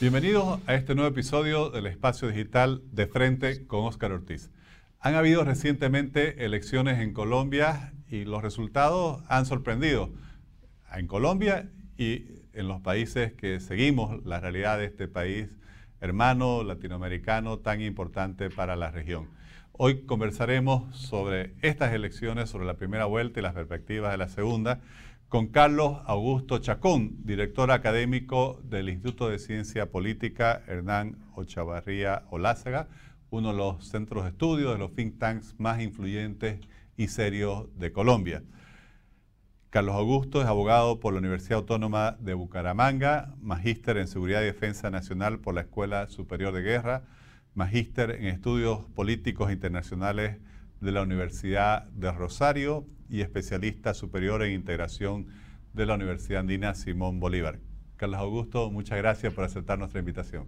Bienvenidos 0.00 0.60
a 0.66 0.76
este 0.76 0.94
nuevo 0.94 1.10
episodio 1.10 1.68
del 1.68 1.84
espacio 1.86 2.28
digital 2.28 2.80
de 2.90 3.06
frente 3.06 3.66
con 3.66 3.84
Óscar 3.84 4.12
Ortiz. 4.12 4.50
Han 4.98 5.14
habido 5.14 5.44
recientemente 5.44 6.46
elecciones 6.46 7.00
en 7.00 7.12
Colombia 7.12 7.92
y 8.08 8.24
los 8.24 8.42
resultados 8.42 9.22
han 9.28 9.44
sorprendido 9.44 10.10
en 10.90 11.06
Colombia 11.06 11.68
y 11.98 12.24
en 12.54 12.66
los 12.66 12.80
países 12.80 13.34
que 13.34 13.60
seguimos 13.60 14.24
la 14.24 14.40
realidad 14.40 14.78
de 14.78 14.86
este 14.86 15.06
país 15.06 15.50
hermano 16.00 16.64
latinoamericano 16.64 17.58
tan 17.58 17.82
importante 17.82 18.48
para 18.48 18.76
la 18.76 18.90
región. 18.90 19.28
Hoy 19.72 20.06
conversaremos 20.06 20.96
sobre 20.96 21.52
estas 21.60 21.92
elecciones, 21.92 22.48
sobre 22.48 22.64
la 22.64 22.78
primera 22.78 23.04
vuelta 23.04 23.40
y 23.40 23.42
las 23.42 23.52
perspectivas 23.52 24.12
de 24.12 24.16
la 24.16 24.28
segunda 24.28 24.80
con 25.30 25.46
Carlos 25.46 25.98
Augusto 26.06 26.58
Chacón, 26.58 27.24
director 27.24 27.70
académico 27.70 28.60
del 28.64 28.88
Instituto 28.88 29.28
de 29.28 29.38
Ciencia 29.38 29.92
Política 29.92 30.64
Hernán 30.66 31.18
Ochavarría 31.36 32.24
Olázaga, 32.30 32.88
uno 33.30 33.52
de 33.52 33.56
los 33.56 33.86
centros 33.86 34.24
de 34.24 34.30
estudio 34.30 34.72
de 34.72 34.78
los 34.78 34.92
think 34.96 35.20
tanks 35.20 35.54
más 35.56 35.80
influyentes 35.80 36.58
y 36.96 37.06
serios 37.06 37.68
de 37.78 37.92
Colombia. 37.92 38.42
Carlos 39.70 39.94
Augusto 39.94 40.40
es 40.40 40.48
abogado 40.48 40.98
por 40.98 41.12
la 41.12 41.20
Universidad 41.20 41.60
Autónoma 41.60 42.16
de 42.18 42.34
Bucaramanga, 42.34 43.32
magíster 43.40 43.98
en 43.98 44.08
Seguridad 44.08 44.42
y 44.42 44.46
Defensa 44.46 44.90
Nacional 44.90 45.38
por 45.38 45.54
la 45.54 45.60
Escuela 45.60 46.08
Superior 46.08 46.52
de 46.52 46.62
Guerra, 46.62 47.04
magíster 47.54 48.10
en 48.10 48.26
Estudios 48.26 48.80
Políticos 48.96 49.52
Internacionales 49.52 50.38
de 50.80 50.90
la 50.90 51.02
Universidad 51.02 51.84
de 51.90 52.10
Rosario 52.10 52.84
y 53.10 53.20
especialista 53.20 53.92
superior 53.92 54.42
en 54.42 54.52
integración 54.52 55.26
de 55.72 55.86
la 55.86 55.94
Universidad 55.94 56.40
Andina 56.40 56.74
Simón 56.74 57.20
Bolívar. 57.20 57.58
Carlos 57.96 58.20
Augusto, 58.20 58.70
muchas 58.70 58.98
gracias 58.98 59.34
por 59.34 59.44
aceptar 59.44 59.78
nuestra 59.78 60.00
invitación. 60.00 60.46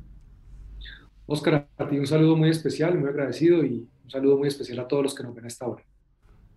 Óscar, 1.27 1.69
a 1.77 1.89
ti 1.89 1.99
un 1.99 2.07
saludo 2.07 2.37
muy 2.37 2.49
especial, 2.49 2.99
muy 2.99 3.09
agradecido 3.09 3.65
y 3.65 3.89
un 4.05 4.11
saludo 4.11 4.39
muy 4.39 4.49
especial 4.49 4.81
a 4.81 4.89
todos 4.89 5.03
los 5.03 5.15
que 5.15 5.23
nos 5.23 5.35
ven 5.35 5.45
a 5.45 5.49
esta 5.49 5.67
hora. 5.67 5.83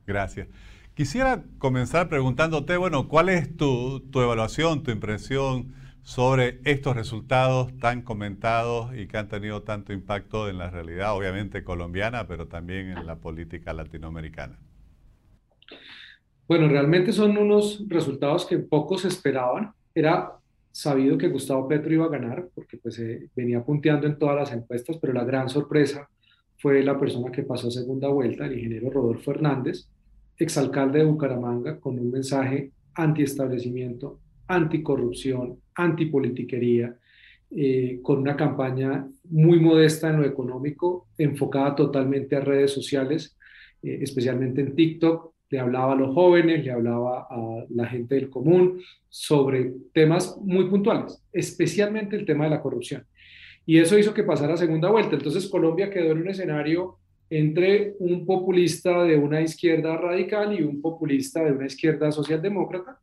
Gracias. 0.08 0.48
Quisiera 0.94 1.44
comenzar 1.58 2.08
preguntándote, 2.08 2.78
bueno, 2.78 3.08
¿cuál 3.08 3.30
es 3.30 3.58
tu, 3.58 4.00
tu 4.12 4.22
evaluación, 4.22 4.84
tu 4.84 4.92
impresión 4.92 5.74
sobre 6.04 6.62
estos 6.64 6.96
resultados 6.96 7.78
tan 7.80 8.02
comentados 8.02 8.96
y 8.96 9.08
que 9.08 9.18
han 9.18 9.28
tenido 9.28 9.64
tanto 9.64 9.92
impacto 9.92 10.50
en 10.50 10.58
la 10.58 10.70
realidad, 10.70 11.16
obviamente 11.16 11.64
colombiana, 11.64 12.28
pero 12.28 12.48
también 12.48 12.90
en 12.90 13.06
la 13.06 13.18
política 13.18 13.74
latinoamericana? 13.74 14.58
Bueno, 16.48 16.68
realmente 16.68 17.12
son 17.12 17.38
unos 17.38 17.84
resultados 17.88 18.46
que 18.46 18.60
pocos 18.60 19.06
esperaban. 19.06 19.72
Era 19.94 20.34
sabido 20.72 21.18
que 21.18 21.30
Gustavo 21.30 21.68
Petro 21.68 21.94
iba 21.94 22.06
a 22.06 22.10
ganar, 22.10 22.50
porque 22.54 22.78
pues 22.78 23.00
eh, 23.00 23.30
venía 23.36 23.64
punteando 23.64 24.08
en 24.08 24.20
todas 24.20 24.36
las 24.36 24.52
encuestas, 24.52 24.98
pero 25.02 25.14
la 25.14 25.24
gran 25.24 25.50
sorpresa 25.50 26.10
fue 26.58 26.84
la 26.84 27.00
persona 27.00 27.32
que 27.32 27.44
pasó 27.44 27.70
a 27.70 27.72
segunda 27.72 28.10
vuelta, 28.10 28.46
el 28.46 28.58
ingeniero 28.58 28.90
Rodolfo 28.90 29.32
Hernández, 29.32 29.88
exalcalde 30.38 31.00
de 31.00 31.06
Bucaramanga, 31.06 31.80
con 31.80 31.98
un 31.98 32.12
mensaje 32.12 32.72
antiestablecimiento, 32.94 34.20
anticorrupción, 34.48 35.60
antipolitiquería, 35.76 36.98
eh, 37.52 38.00
con 38.02 38.20
una 38.20 38.36
campaña 38.36 39.08
muy 39.30 39.60
modesta 39.60 40.10
en 40.10 40.18
lo 40.18 40.26
económico, 40.26 41.08
enfocada 41.18 41.76
totalmente 41.76 42.36
a 42.36 42.42
redes 42.42 42.72
sociales, 42.72 43.38
eh, 43.82 44.00
especialmente 44.02 44.62
en 44.62 44.76
TikTok, 44.76 45.35
le 45.50 45.60
hablaba 45.60 45.94
a 45.94 45.96
los 45.96 46.14
jóvenes, 46.14 46.66
le 46.66 46.72
hablaba 46.72 47.28
a 47.30 47.66
la 47.70 47.86
gente 47.88 48.16
del 48.16 48.30
común 48.30 48.82
sobre 49.10 49.74
temas 49.94 50.38
muy 50.42 50.66
puntuales, 50.66 51.24
especialmente 51.32 52.16
el 52.16 52.26
tema 52.26 52.46
de 52.46 52.52
la 52.52 52.62
corrupción. 52.62 53.06
Y 53.66 53.80
eso 53.80 53.98
hizo 53.98 54.14
que 54.14 54.24
pasara 54.24 54.58
segunda 54.58 54.90
vuelta. 54.90 55.16
Entonces 55.16 55.48
Colombia 55.48 55.90
quedó 55.90 56.12
en 56.12 56.22
un 56.22 56.30
escenario 56.30 56.98
entre 57.30 57.96
un 58.00 58.26
populista 58.26 59.04
de 59.04 59.18
una 59.18 59.42
izquierda 59.42 59.98
radical 59.98 60.58
y 60.58 60.64
un 60.64 60.82
populista 60.82 61.44
de 61.44 61.52
una 61.52 61.66
izquierda 61.66 62.12
socialdemócrata. 62.12 63.00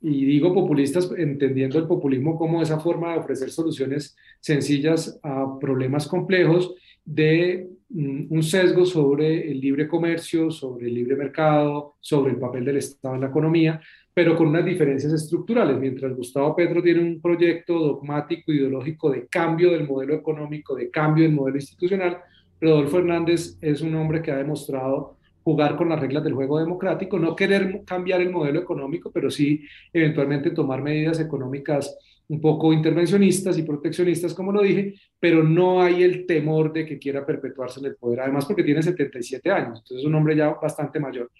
Y 0.00 0.24
digo 0.24 0.52
populistas 0.52 1.10
entendiendo 1.16 1.78
el 1.78 1.86
populismo 1.86 2.36
como 2.36 2.60
esa 2.60 2.80
forma 2.80 3.12
de 3.12 3.20
ofrecer 3.20 3.50
soluciones 3.50 4.16
sencillas 4.40 5.18
a 5.22 5.58
problemas 5.60 6.08
complejos 6.08 6.74
de 7.04 7.68
mm, 7.88 8.26
un 8.30 8.42
sesgo 8.42 8.84
sobre 8.84 9.50
el 9.50 9.60
libre 9.60 9.88
comercio, 9.88 10.50
sobre 10.50 10.86
el 10.86 10.94
libre 10.94 11.16
mercado, 11.16 11.96
sobre 12.00 12.32
el 12.32 12.38
papel 12.38 12.64
del 12.64 12.78
Estado 12.78 13.14
en 13.14 13.22
la 13.22 13.28
economía, 13.28 13.80
pero 14.14 14.36
con 14.36 14.48
unas 14.48 14.64
diferencias 14.64 15.12
estructurales. 15.12 15.78
Mientras 15.78 16.14
Gustavo 16.14 16.54
Petro 16.54 16.82
tiene 16.82 17.00
un 17.00 17.20
proyecto 17.20 17.78
dogmático, 17.78 18.52
ideológico 18.52 19.10
de 19.10 19.26
cambio 19.26 19.72
del 19.72 19.86
modelo 19.86 20.14
económico, 20.14 20.74
de 20.74 20.90
cambio 20.90 21.24
del 21.24 21.34
modelo 21.34 21.56
institucional, 21.56 22.18
Rodolfo 22.60 22.98
Hernández 22.98 23.58
es 23.60 23.80
un 23.80 23.94
hombre 23.96 24.22
que 24.22 24.30
ha 24.30 24.36
demostrado 24.36 25.16
jugar 25.42 25.76
con 25.76 25.88
las 25.88 26.00
reglas 26.00 26.22
del 26.22 26.34
juego 26.34 26.60
democrático, 26.60 27.18
no 27.18 27.34
querer 27.34 27.82
cambiar 27.84 28.20
el 28.20 28.30
modelo 28.30 28.60
económico, 28.60 29.10
pero 29.10 29.30
sí 29.30 29.64
eventualmente 29.92 30.50
tomar 30.50 30.80
medidas 30.82 31.18
económicas 31.18 31.98
un 32.28 32.40
poco 32.40 32.72
intervencionistas 32.72 33.58
y 33.58 33.62
proteccionistas, 33.62 34.34
como 34.34 34.52
lo 34.52 34.62
dije, 34.62 34.94
pero 35.18 35.42
no 35.42 35.82
hay 35.82 36.02
el 36.02 36.26
temor 36.26 36.72
de 36.72 36.86
que 36.86 36.98
quiera 36.98 37.26
perpetuarse 37.26 37.80
en 37.80 37.86
el 37.86 37.96
poder, 37.96 38.20
además 38.20 38.46
porque 38.46 38.62
tiene 38.62 38.82
77 38.82 39.50
años, 39.50 39.80
entonces 39.80 39.98
es 39.98 40.04
un 40.04 40.14
hombre 40.14 40.36
ya 40.36 40.50
bastante 40.50 40.98
mayor. 40.98 41.30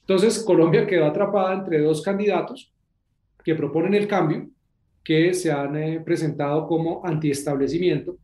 Entonces, 0.00 0.42
Colombia 0.42 0.86
quedó 0.86 1.06
atrapada 1.06 1.54
entre 1.54 1.80
dos 1.80 2.02
candidatos 2.02 2.72
que 3.44 3.54
proponen 3.54 3.94
el 3.94 4.08
cambio, 4.08 4.48
que 5.04 5.32
se 5.34 5.50
han 5.52 5.76
eh, 5.76 6.00
presentado 6.04 6.66
como 6.66 7.04
antiestablecimiento 7.04 8.18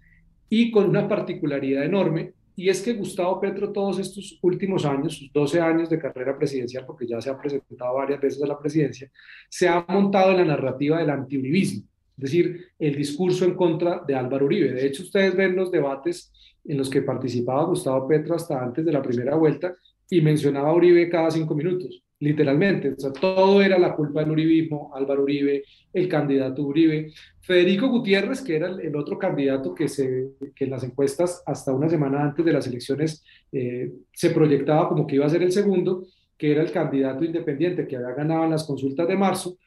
y 0.48 0.70
con 0.70 0.88
una 0.88 1.08
particularidad 1.08 1.84
enorme, 1.84 2.32
y 2.56 2.70
es 2.70 2.80
que 2.80 2.94
Gustavo 2.94 3.38
Petro 3.38 3.70
todos 3.70 3.98
estos 3.98 4.38
últimos 4.42 4.84
años, 4.84 5.18
sus 5.18 5.32
12 5.32 5.60
años 5.60 5.90
de 5.90 5.98
carrera 5.98 6.36
presidencial, 6.36 6.86
porque 6.86 7.06
ya 7.06 7.20
se 7.20 7.28
ha 7.28 7.38
presentado 7.38 7.94
varias 7.94 8.20
veces 8.20 8.42
a 8.42 8.46
la 8.46 8.58
presidencia, 8.58 9.10
se 9.48 9.68
ha 9.68 9.84
montado 9.88 10.30
en 10.30 10.38
la 10.38 10.44
narrativa 10.44 10.98
del 10.98 11.10
antiuribismo 11.10 11.86
es 12.16 12.22
decir, 12.22 12.66
el 12.78 12.96
discurso 12.96 13.44
en 13.44 13.54
contra 13.54 14.02
de 14.06 14.14
Álvaro 14.14 14.46
Uribe. 14.46 14.72
De 14.72 14.86
hecho, 14.86 15.02
ustedes 15.02 15.36
ven 15.36 15.54
los 15.54 15.70
debates 15.70 16.32
en 16.64 16.78
los 16.78 16.88
que 16.88 17.02
participaba 17.02 17.64
Gustavo 17.64 18.08
Petro 18.08 18.34
hasta 18.34 18.62
antes 18.62 18.84
de 18.84 18.92
la 18.92 19.02
primera 19.02 19.36
vuelta 19.36 19.74
y 20.08 20.20
mencionaba 20.20 20.74
Uribe 20.74 21.08
cada 21.10 21.30
cinco 21.30 21.54
minutos, 21.54 22.02
literalmente. 22.20 22.90
O 22.90 22.98
sea, 22.98 23.12
todo 23.12 23.60
era 23.60 23.78
la 23.78 23.94
culpa 23.94 24.20
del 24.20 24.30
uribismo, 24.30 24.92
Álvaro 24.94 25.24
Uribe, 25.24 25.64
el 25.92 26.08
candidato 26.08 26.62
Uribe. 26.62 27.12
Federico 27.40 27.88
Gutiérrez, 27.88 28.40
que 28.40 28.56
era 28.56 28.68
el, 28.68 28.96
otro 28.96 29.18
candidato 29.18 29.74
que 29.74 29.86
en 29.86 30.70
las 30.70 30.84
encuestas 30.84 31.42
hasta 31.46 31.72
una 31.72 31.88
semana 31.88 32.22
antes 32.22 32.44
de 32.44 32.52
las 32.52 32.66
elecciones 32.66 33.22
eh, 33.52 33.92
se 34.12 34.30
proyectaba 34.30 34.88
como 34.88 35.06
que 35.06 35.16
iba 35.16 35.26
a 35.26 35.30
ser 35.30 35.42
el 35.42 35.52
segundo, 35.52 36.06
que 36.36 36.52
era 36.52 36.62
el 36.62 36.72
candidato 36.72 37.24
independiente 37.24 37.86
que 37.86 37.96
había 37.96 38.14
ganado 38.14 38.44
en 38.44 38.50
las 38.50 38.64
consultas 38.64 39.06
de 39.06 39.16
marzo, 39.16 39.58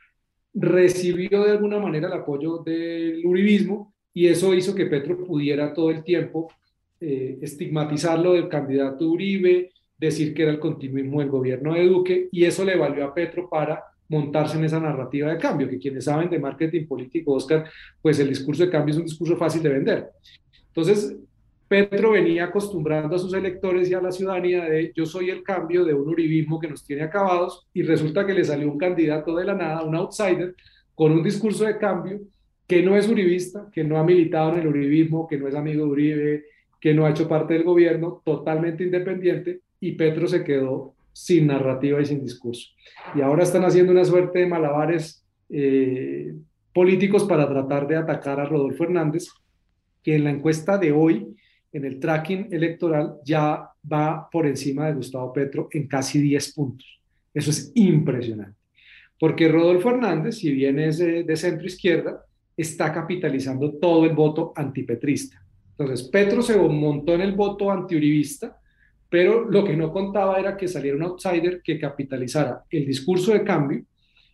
recibió 0.53 1.43
de 1.43 1.51
alguna 1.51 1.79
manera 1.79 2.07
el 2.07 2.13
apoyo 2.13 2.59
del 2.59 3.25
uribismo 3.25 3.93
y 4.13 4.27
eso 4.27 4.53
hizo 4.53 4.75
que 4.75 4.87
Petro 4.87 5.23
pudiera 5.23 5.73
todo 5.73 5.91
el 5.91 6.03
tiempo 6.03 6.51
eh, 6.99 7.37
estigmatizarlo 7.41 8.33
del 8.33 8.49
candidato 8.49 9.07
Uribe, 9.07 9.71
decir 9.97 10.33
que 10.33 10.43
era 10.43 10.51
el 10.51 10.59
continuismo 10.59 11.19
del 11.19 11.29
gobierno 11.29 11.73
de 11.73 11.87
Duque 11.87 12.29
y 12.31 12.45
eso 12.45 12.65
le 12.65 12.77
valió 12.77 13.05
a 13.05 13.13
Petro 13.13 13.49
para 13.49 13.83
montarse 14.09 14.57
en 14.57 14.65
esa 14.65 14.79
narrativa 14.79 15.31
de 15.31 15.37
cambio, 15.37 15.69
que 15.69 15.77
quienes 15.77 16.05
saben 16.05 16.29
de 16.29 16.39
marketing 16.39 16.87
político, 16.87 17.33
Oscar, 17.33 17.69
pues 18.01 18.19
el 18.19 18.29
discurso 18.29 18.65
de 18.65 18.71
cambio 18.71 18.93
es 18.93 18.99
un 18.99 19.05
discurso 19.05 19.37
fácil 19.37 19.61
de 19.61 19.69
vender. 19.69 20.09
Entonces, 20.67 21.15
Petro 21.69 22.13
venía 22.13 22.45
acostumbrando 22.45 23.15
a 23.15 23.19
sus 23.19 23.31
electores 23.31 23.89
y 23.89 23.93
a 23.93 24.01
la 24.01 24.11
ciudadanía 24.11 24.65
de 24.65 24.91
yo 24.95 25.05
soy 25.05 25.29
el 25.29 25.43
cambio 25.43 25.85
de 25.85 25.93
un 25.93 26.09
uribismo 26.09 26.59
que 26.59 26.67
nos 26.67 26.83
tiene 26.83 27.03
acabados 27.03 27.67
y 27.75 27.83
resulta 27.83 28.25
que 28.25 28.33
le 28.33 28.43
salió 28.43 28.71
un 28.71 28.79
candidato 28.79 29.35
de 29.35 29.45
la 29.45 29.53
nada, 29.53 29.83
un 29.83 29.95
outsider, 29.95 30.55
con 30.95 31.11
un 31.11 31.21
discurso 31.21 31.65
de 31.65 31.77
cambio 31.77 32.21
que 32.65 32.81
no 32.81 32.97
es 32.97 33.07
uribista, 33.07 33.69
que 33.71 33.83
no 33.83 33.99
ha 33.99 34.03
militado 34.03 34.53
en 34.53 34.61
el 34.61 34.67
uribismo, 34.67 35.27
que 35.27 35.37
no 35.37 35.47
es 35.47 35.53
amigo 35.53 35.85
de 35.85 35.91
Uribe, 35.91 36.45
que 36.81 36.95
no 36.95 37.05
ha 37.05 37.11
hecho 37.11 37.27
parte 37.27 37.53
del 37.53 37.63
gobierno, 37.63 38.23
totalmente 38.25 38.83
independiente 38.83 39.61
y 39.79 39.91
Petro 39.91 40.27
se 40.27 40.43
quedó 40.43 40.95
sin 41.13 41.45
narrativa 41.47 42.01
y 42.01 42.05
sin 42.05 42.23
discurso. 42.23 42.67
Y 43.13 43.21
ahora 43.21 43.43
están 43.43 43.63
haciendo 43.63 43.91
una 43.91 44.05
suerte 44.05 44.39
de 44.39 44.47
malabares 44.47 45.23
eh, 45.49 46.33
políticos 46.73 47.25
para 47.25 47.47
tratar 47.47 47.87
de 47.87 47.95
atacar 47.95 48.39
a 48.39 48.45
Rodolfo 48.45 48.85
Hernández, 48.85 49.27
que 50.01 50.15
en 50.15 50.23
la 50.23 50.31
encuesta 50.31 50.79
de 50.79 50.91
hoy 50.91 51.35
en 51.71 51.85
el 51.85 51.99
tracking 51.99 52.47
electoral 52.51 53.15
ya 53.23 53.69
va 53.91 54.27
por 54.31 54.47
encima 54.47 54.87
de 54.87 54.95
Gustavo 54.95 55.31
Petro 55.31 55.67
en 55.71 55.87
casi 55.87 56.19
10 56.19 56.53
puntos. 56.53 56.99
Eso 57.33 57.51
es 57.51 57.71
impresionante. 57.75 58.57
Porque 59.19 59.49
Rodolfo 59.49 59.89
Hernández, 59.89 60.37
si 60.37 60.51
bien 60.51 60.79
es 60.79 60.97
de, 60.97 61.35
centro 61.35 61.67
izquierda, 61.67 62.25
está 62.55 62.91
capitalizando 62.93 63.73
todo 63.73 64.05
el 64.05 64.13
voto 64.13 64.53
antipetrista. 64.55 65.43
Entonces, 65.77 66.07
Petro 66.07 66.41
se 66.41 66.57
montó 66.57 67.13
en 67.13 67.21
el 67.21 67.33
voto 67.33 67.71
antiuribista, 67.71 68.57
pero 69.09 69.49
lo 69.49 69.63
que 69.63 69.75
no 69.75 69.91
contaba 69.91 70.39
era 70.39 70.55
que 70.55 70.67
saliera 70.67 70.97
un 70.97 71.03
outsider 71.03 71.61
que 71.61 71.79
capitalizara 71.79 72.63
el 72.69 72.85
discurso 72.85 73.33
de 73.33 73.43
cambio, 73.43 73.83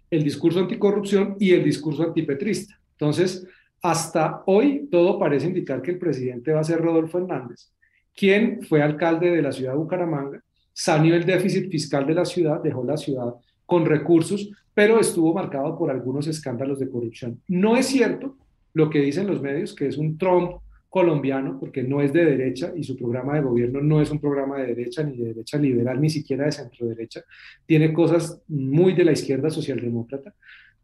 el 0.09 0.23
discurso 0.23 0.59
anticorrupción 0.59 1.35
y 1.39 1.51
el 1.51 1.63
discurso 1.63 2.03
antipetrista. 2.03 2.79
Entonces, 2.91 3.47
hasta 3.85 4.41
hoy 4.47 4.87
todo 4.89 5.19
parece 5.19 5.45
indicar 5.45 5.79
que 5.79 5.91
el 5.91 5.99
presidente 5.99 6.51
va 6.51 6.61
a 6.61 6.63
ser 6.63 6.81
Rodolfo 6.81 7.19
Hernández, 7.19 7.71
quien 8.15 8.63
fue 8.63 8.81
alcalde 8.81 9.29
de 9.29 9.43
la 9.43 9.51
ciudad 9.51 9.73
de 9.73 9.77
Bucaramanga, 9.77 10.43
saneó 10.73 11.13
el 11.13 11.23
déficit 11.23 11.69
fiscal 11.69 12.07
de 12.07 12.15
la 12.15 12.25
ciudad, 12.25 12.63
dejó 12.63 12.83
la 12.83 12.97
ciudad 12.97 13.35
con 13.63 13.85
recursos, 13.85 14.49
pero 14.73 14.99
estuvo 14.99 15.35
marcado 15.35 15.77
por 15.77 15.91
algunos 15.91 16.25
escándalos 16.25 16.79
de 16.79 16.89
corrupción. 16.89 17.39
No 17.47 17.77
es 17.77 17.85
cierto 17.85 18.35
lo 18.73 18.89
que 18.89 19.01
dicen 19.01 19.27
los 19.27 19.39
medios, 19.39 19.75
que 19.75 19.85
es 19.85 19.99
un 19.99 20.17
Trump 20.17 20.53
colombiano, 20.89 21.59
porque 21.59 21.83
no 21.83 22.01
es 22.01 22.11
de 22.11 22.25
derecha 22.25 22.73
y 22.75 22.83
su 22.83 22.97
programa 22.97 23.35
de 23.35 23.41
gobierno 23.41 23.81
no 23.81 24.01
es 24.01 24.09
un 24.09 24.19
programa 24.19 24.57
de 24.57 24.73
derecha, 24.73 25.03
ni 25.03 25.15
de 25.15 25.27
derecha 25.27 25.59
liberal, 25.59 26.01
ni 26.01 26.09
siquiera 26.09 26.45
de 26.45 26.53
centro 26.53 26.87
derecha. 26.87 27.21
Tiene 27.67 27.93
cosas 27.93 28.41
muy 28.47 28.93
de 28.93 29.05
la 29.05 29.11
izquierda 29.11 29.51
socialdemócrata. 29.51 30.33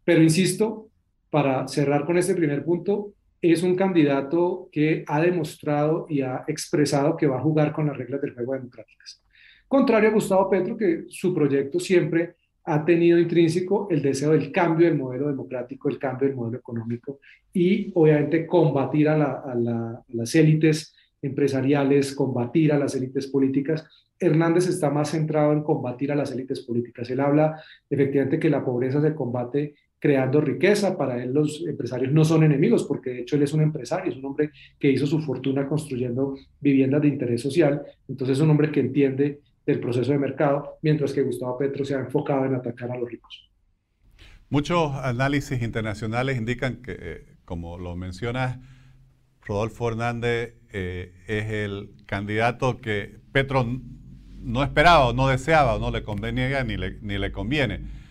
Pero 0.04 0.22
insisto, 0.22 0.91
para 1.32 1.66
cerrar 1.66 2.04
con 2.04 2.18
este 2.18 2.34
primer 2.34 2.62
punto, 2.62 3.14
es 3.40 3.62
un 3.62 3.74
candidato 3.74 4.68
que 4.70 5.02
ha 5.08 5.18
demostrado 5.18 6.04
y 6.10 6.20
ha 6.20 6.44
expresado 6.46 7.16
que 7.16 7.26
va 7.26 7.38
a 7.38 7.42
jugar 7.42 7.72
con 7.72 7.86
las 7.86 7.96
reglas 7.96 8.20
del 8.20 8.34
juego 8.34 8.52
democráticas. 8.52 9.22
Contrario 9.66 10.10
a 10.10 10.12
Gustavo 10.12 10.50
Petro, 10.50 10.76
que 10.76 11.06
su 11.08 11.34
proyecto 11.34 11.80
siempre 11.80 12.34
ha 12.64 12.84
tenido 12.84 13.18
intrínseco 13.18 13.88
el 13.90 14.02
deseo 14.02 14.32
del 14.32 14.52
cambio 14.52 14.86
del 14.86 14.98
modelo 14.98 15.28
democrático, 15.28 15.88
el 15.88 15.98
cambio 15.98 16.28
del 16.28 16.36
modelo 16.36 16.58
económico 16.58 17.18
y 17.50 17.90
obviamente 17.94 18.46
combatir 18.46 19.08
a, 19.08 19.56
las 20.08 20.34
élites 20.34 20.94
empresariales, 21.22 22.14
combatir 22.14 22.74
a 22.74 22.78
las 22.78 22.94
élites 22.94 23.26
políticas. 23.26 23.88
Hernández 24.18 24.68
está 24.68 24.90
más 24.90 25.12
centrado 25.12 25.54
en 25.54 25.62
combatir 25.62 26.12
a 26.12 26.14
las 26.14 26.30
élites 26.30 26.60
políticas. 26.60 27.08
Él 27.08 27.20
habla 27.20 27.58
efectivamente 27.88 28.38
que 28.38 28.50
la 28.50 28.62
pobreza 28.62 29.00
se 29.00 29.14
combate 29.14 29.76
creando 30.02 30.40
riqueza. 30.40 30.98
Para 30.98 31.22
él 31.22 31.32
los 31.32 31.64
empresarios 31.64 32.12
no 32.12 32.24
son 32.24 32.42
enemigos, 32.42 32.82
porque 32.82 33.10
de 33.10 33.20
hecho 33.20 33.36
él 33.36 33.44
es 33.44 33.52
un 33.52 33.60
empresario, 33.60 34.10
es 34.10 34.18
un 34.18 34.24
hombre 34.24 34.50
que 34.76 34.90
hizo 34.90 35.06
su 35.06 35.20
fortuna 35.20 35.68
construyendo 35.68 36.36
viviendas 36.60 37.02
de 37.02 37.08
interés 37.08 37.40
social. 37.40 37.82
Entonces 38.08 38.36
es 38.36 38.42
un 38.42 38.50
hombre 38.50 38.72
que 38.72 38.80
entiende 38.80 39.40
del 39.64 39.78
proceso 39.78 40.10
de 40.10 40.18
mercado, 40.18 40.78
mientras 40.82 41.12
que 41.12 41.22
Gustavo 41.22 41.56
Petro 41.56 41.84
se 41.84 41.94
ha 41.94 42.00
enfocado 42.00 42.44
en 42.44 42.56
atacar 42.56 42.90
a 42.90 42.98
los 42.98 43.08
ricos. 43.08 43.48
Muchos 44.50 44.92
análisis 44.96 45.62
internacionales 45.62 46.36
indican 46.36 46.82
que, 46.82 46.96
eh, 46.98 47.26
como 47.44 47.78
lo 47.78 47.94
mencionas, 47.94 48.58
Rodolfo 49.42 49.88
Hernández 49.88 50.54
eh, 50.72 51.12
es 51.28 51.48
el 51.48 51.90
candidato 52.06 52.80
que 52.80 53.20
Petro 53.30 53.64
no 54.40 54.64
esperaba 54.64 55.12
no 55.12 55.28
deseaba 55.28 55.78
no 55.78 55.92
le 55.92 56.02
convenía 56.02 56.64
ni 56.64 56.76
le, 56.76 56.98
ni 57.02 57.18
le 57.18 57.30
conviene. 57.30 58.01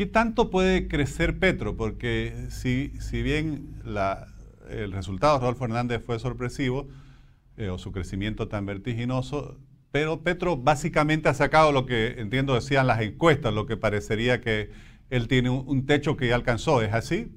¿Qué 0.00 0.06
tanto 0.06 0.48
puede 0.48 0.88
crecer 0.88 1.38
Petro? 1.38 1.76
Porque 1.76 2.46
si, 2.48 2.94
si 3.00 3.22
bien 3.22 3.82
el 4.70 4.92
resultado 4.92 5.34
de 5.34 5.40
Rodolfo 5.40 5.66
Hernández 5.66 6.02
fue 6.02 6.18
sorpresivo, 6.18 6.88
eh, 7.58 7.68
o 7.68 7.76
su 7.76 7.92
crecimiento 7.92 8.48
tan 8.48 8.64
vertiginoso, 8.64 9.58
pero 9.90 10.22
Petro 10.22 10.56
básicamente 10.56 11.28
ha 11.28 11.34
sacado 11.34 11.70
lo 11.70 11.84
que 11.84 12.18
entiendo 12.18 12.54
decían 12.54 12.86
las 12.86 13.02
encuestas, 13.02 13.52
lo 13.52 13.66
que 13.66 13.76
parecería 13.76 14.40
que 14.40 14.70
él 15.10 15.28
tiene 15.28 15.50
un, 15.50 15.84
techo 15.84 16.16
que 16.16 16.28
ya 16.28 16.34
alcanzó. 16.34 16.80
¿Es 16.80 16.94
así? 16.94 17.30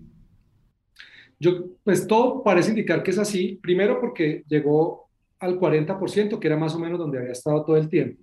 Yo, 1.41 1.65
pues 1.83 2.07
todo 2.07 2.43
parece 2.45 2.69
indicar 2.69 3.03
que 3.03 3.11
es 3.11 3.19
así. 3.19 3.59
Primero 3.61 3.99
porque 3.99 4.45
llegó 4.47 5.09
al 5.37 5.59
40%, 5.59 6.39
que 6.39 6.47
era 6.47 6.55
más 6.55 6.73
o 6.75 6.79
menos 6.79 6.97
donde 6.97 7.17
había 7.17 7.33
estado 7.33 7.65
todo 7.65 7.75
el 7.75 7.89
tiempo. 7.89 8.22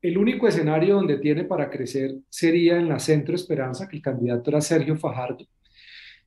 El 0.00 0.16
único 0.16 0.46
escenario 0.46 0.94
donde 0.94 1.18
tiene 1.18 1.44
para 1.44 1.68
crecer 1.68 2.14
sería 2.28 2.78
en 2.78 2.88
la 2.88 3.00
Centro 3.00 3.34
Esperanza, 3.34 3.88
que 3.88 3.96
el 3.96 4.02
candidato 4.02 4.50
era 4.50 4.60
Sergio 4.60 4.96
Fajardo. 4.96 5.44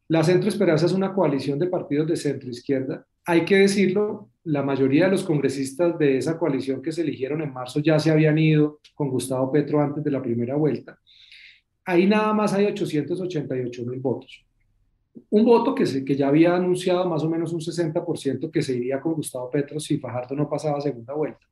La 0.09 0.25
Centro 0.25 0.49
Esperanza 0.49 0.87
es 0.87 0.91
una 0.91 1.13
coalición 1.13 1.57
de 1.57 1.67
partidos 1.67 2.07
de 2.07 2.17
centro 2.17 2.49
izquierda. 2.49 3.05
Hay 3.25 3.45
que 3.45 3.59
decirlo, 3.59 4.29
la 4.43 4.61
mayoría 4.61 5.05
de 5.05 5.11
los 5.11 5.23
congresistas 5.23 5.97
de 5.97 6.17
esa 6.17 6.37
coalición 6.37 6.81
que 6.81 6.91
se 6.91 7.01
eligieron 7.01 7.41
en 7.41 7.53
marzo 7.53 7.79
ya 7.79 7.97
se 7.97 8.11
habían 8.11 8.37
ido 8.37 8.81
con 8.93 9.09
Gustavo 9.09 9.49
Petro 9.53 9.79
antes 9.79 10.03
de 10.03 10.11
la 10.11 10.21
primera 10.21 10.55
vuelta. 10.57 10.99
Ahí 11.85 12.07
nada 12.07 12.33
más 12.33 12.53
hay 12.53 12.65
888 12.65 13.85
mil 13.85 14.01
votos. 14.01 14.45
Un 15.29 15.45
voto 15.45 15.73
que, 15.73 15.85
se, 15.85 16.03
que 16.03 16.15
ya 16.17 16.27
había 16.27 16.55
anunciado 16.55 17.07
más 17.07 17.23
o 17.23 17.29
menos 17.29 17.53
un 17.53 17.61
60% 17.61 18.51
que 18.51 18.61
se 18.61 18.75
iría 18.75 18.99
con 18.99 19.13
Gustavo 19.13 19.49
Petro 19.49 19.79
si 19.79 19.97
Fajardo 19.97 20.35
no 20.35 20.49
pasaba 20.49 20.81
segunda 20.81 21.13
vuelta. 21.13 21.47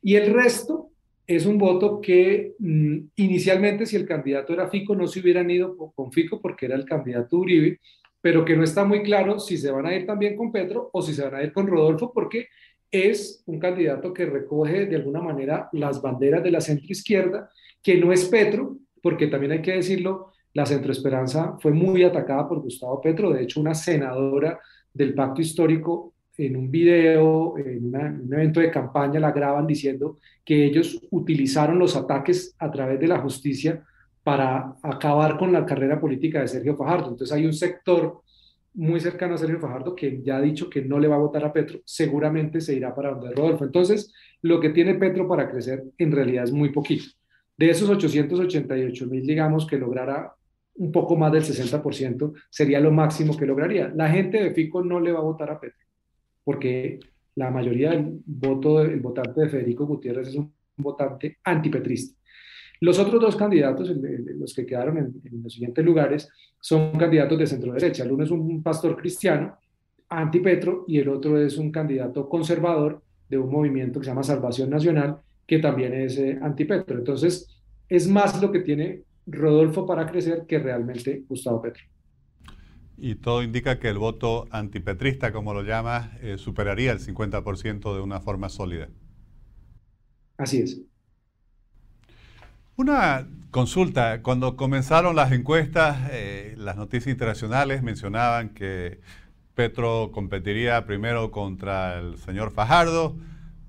Y 0.00 0.14
el 0.14 0.32
resto 0.32 0.92
es 1.36 1.46
un 1.46 1.58
voto 1.58 2.00
que 2.00 2.56
mm, 2.58 2.98
inicialmente 3.16 3.86
si 3.86 3.94
el 3.94 4.04
candidato 4.04 4.52
era 4.52 4.68
Fico 4.68 4.96
no 4.96 5.06
se 5.06 5.20
hubieran 5.20 5.48
ido 5.48 5.76
con 5.76 6.10
Fico 6.10 6.40
porque 6.40 6.66
era 6.66 6.74
el 6.74 6.84
candidato 6.84 7.36
Uribe, 7.36 7.78
pero 8.20 8.44
que 8.44 8.56
no 8.56 8.64
está 8.64 8.84
muy 8.84 9.04
claro 9.04 9.38
si 9.38 9.56
se 9.56 9.70
van 9.70 9.86
a 9.86 9.94
ir 9.94 10.06
también 10.06 10.36
con 10.36 10.50
Petro 10.50 10.90
o 10.92 11.00
si 11.00 11.14
se 11.14 11.22
van 11.22 11.36
a 11.36 11.42
ir 11.44 11.52
con 11.52 11.68
Rodolfo, 11.68 12.12
porque 12.12 12.48
es 12.90 13.44
un 13.46 13.60
candidato 13.60 14.12
que 14.12 14.26
recoge 14.26 14.86
de 14.86 14.96
alguna 14.96 15.20
manera 15.20 15.68
las 15.72 16.02
banderas 16.02 16.42
de 16.42 16.50
la 16.50 16.60
centroizquierda, 16.60 17.48
que 17.80 17.96
no 17.96 18.12
es 18.12 18.24
Petro, 18.24 18.78
porque 19.00 19.28
también 19.28 19.52
hay 19.52 19.62
que 19.62 19.76
decirlo, 19.76 20.32
la 20.52 20.66
centroesperanza 20.66 21.56
fue 21.60 21.70
muy 21.70 22.02
atacada 22.02 22.48
por 22.48 22.60
Gustavo 22.60 23.00
Petro, 23.00 23.30
de 23.30 23.44
hecho 23.44 23.60
una 23.60 23.74
senadora 23.74 24.58
del 24.92 25.14
pacto 25.14 25.40
histórico 25.40 26.12
en 26.46 26.56
un 26.56 26.70
video, 26.70 27.56
en, 27.58 27.94
en, 27.94 28.20
un 28.26 28.34
evento 28.34 28.60
de 28.60 28.70
campaña, 28.70 29.20
la 29.20 29.32
graban 29.32 29.66
diciendo 29.66 30.18
que 30.44 30.64
ellos 30.64 31.00
utilizaron 31.10 31.78
los 31.78 31.96
ataques 31.96 32.54
a 32.58 32.70
través 32.70 32.98
de 32.98 33.08
la 33.08 33.18
justicia 33.18 33.84
para 34.22 34.76
acabar 34.82 35.38
con 35.38 35.52
la 35.52 35.64
carrera 35.64 36.00
política 36.00 36.40
de 36.40 36.48
Sergio 36.48 36.76
Fajardo. 36.76 37.10
Entonces 37.10 37.36
hay 37.36 37.46
un 37.46 37.52
sector 37.52 38.22
muy 38.74 39.00
cercano 39.00 39.34
a 39.34 39.38
Sergio 39.38 39.58
Fajardo 39.58 39.94
que 39.94 40.22
ya 40.22 40.36
ha 40.36 40.40
dicho 40.40 40.70
que 40.70 40.82
no 40.82 40.98
le 40.98 41.08
va 41.08 41.16
a 41.16 41.20
votar 41.20 41.44
a 41.44 41.52
Petro, 41.52 41.80
seguramente 41.84 42.60
se 42.60 42.74
irá 42.74 42.94
para 42.94 43.10
donde 43.10 43.34
Rodolfo. 43.34 43.64
Entonces, 43.64 44.12
lo 44.42 44.60
que 44.60 44.70
tiene 44.70 44.94
Petro 44.94 45.28
para 45.28 45.50
crecer 45.50 45.84
en 45.98 46.12
realidad 46.12 46.44
es 46.44 46.52
muy 46.52 46.70
poquito. 46.70 47.04
De 47.56 47.70
esos 47.70 47.90
888 47.90 49.06
mil, 49.06 49.26
digamos 49.26 49.66
que 49.66 49.76
lograra 49.76 50.34
un 50.76 50.92
poco 50.92 51.16
más 51.16 51.32
del 51.32 51.42
60%, 51.42 52.32
sería 52.48 52.80
lo 52.80 52.90
máximo 52.90 53.36
que 53.36 53.44
lograría. 53.44 53.92
La 53.94 54.08
gente 54.08 54.42
de 54.42 54.52
Fico 54.52 54.82
no 54.82 54.98
le 54.98 55.12
va 55.12 55.18
a 55.18 55.22
votar 55.22 55.50
a 55.50 55.60
Petro, 55.60 55.86
porque 56.44 57.00
la 57.34 57.50
mayoría 57.50 57.90
del 57.90 58.20
voto 58.26 58.80
del 58.80 59.00
votante 59.00 59.42
de 59.42 59.48
Federico 59.48 59.86
Gutiérrez 59.86 60.28
es 60.28 60.36
un 60.36 60.52
votante 60.76 61.38
antipetrista. 61.44 62.18
Los 62.80 62.98
otros 62.98 63.20
dos 63.20 63.36
candidatos, 63.36 63.92
los 64.38 64.54
que 64.54 64.64
quedaron 64.64 64.96
en, 64.96 65.42
los 65.42 65.52
siguientes 65.52 65.84
lugares, 65.84 66.28
son 66.58 66.92
candidatos 66.92 67.38
de 67.38 67.46
centro 67.46 67.72
derecha. 67.74 68.04
El 68.04 68.12
uno 68.12 68.24
es 68.24 68.30
un 68.30 68.62
pastor 68.62 68.96
cristiano, 68.96 69.58
anti-Petro, 70.08 70.84
y 70.88 70.98
el 70.98 71.08
otro 71.10 71.38
es 71.38 71.58
un 71.58 71.70
candidato 71.70 72.28
conservador 72.28 73.02
de 73.28 73.38
un 73.38 73.50
movimiento 73.50 74.00
que 74.00 74.04
se 74.04 74.10
llama 74.10 74.22
Salvación 74.22 74.70
Nacional, 74.70 75.18
que 75.46 75.58
también 75.58 75.92
es 75.92 76.16
eh, 76.18 76.38
anti-Petro. 76.40 76.98
Entonces, 76.98 77.48
es 77.86 78.08
más 78.08 78.40
lo 78.40 78.50
que 78.50 78.60
tiene 78.60 79.02
Rodolfo 79.26 79.86
para 79.86 80.06
crecer 80.06 80.44
que 80.46 80.58
realmente 80.58 81.24
Gustavo 81.28 81.60
Petro. 81.60 81.84
Y 83.00 83.14
todo 83.14 83.42
indica 83.42 83.78
que 83.78 83.88
el 83.88 83.96
voto 83.96 84.46
antipetrista, 84.50 85.32
como 85.32 85.54
lo 85.54 85.62
llama, 85.62 86.12
eh, 86.20 86.36
superaría 86.36 86.92
el 86.92 87.00
50% 87.00 87.94
de 87.94 88.00
una 88.00 88.20
forma 88.20 88.50
sólida. 88.50 88.88
Así 90.36 90.58
es. 90.58 90.80
Una 92.76 93.26
consulta, 93.50 94.22
cuando 94.22 94.56
comenzaron 94.56 95.16
las 95.16 95.32
encuestas, 95.32 96.08
eh, 96.12 96.54
las 96.58 96.76
noticias 96.76 97.10
internacionales 97.10 97.82
mencionaban 97.82 98.50
que 98.50 99.00
Petro 99.54 100.10
competiría 100.12 100.84
primero 100.86 101.30
contra 101.30 101.98
el 101.98 102.18
señor 102.18 102.52
Fajardo, 102.52 103.16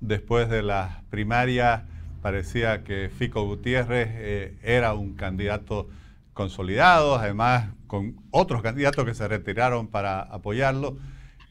después 0.02 0.50
de 0.50 0.62
las 0.62 1.04
primarias 1.06 1.84
parecía 2.22 2.84
que 2.84 3.10
Fico 3.10 3.46
Gutiérrez 3.46 4.10
eh, 4.12 4.58
era 4.64 4.94
un 4.94 5.16
candidato 5.16 5.90
consolidado, 6.34 7.16
además 7.16 7.74
con 7.88 8.16
otros 8.32 8.62
candidatos 8.62 9.06
que 9.06 9.14
se 9.14 9.28
retiraron 9.28 9.88
para 9.88 10.22
apoyarlo, 10.22 10.98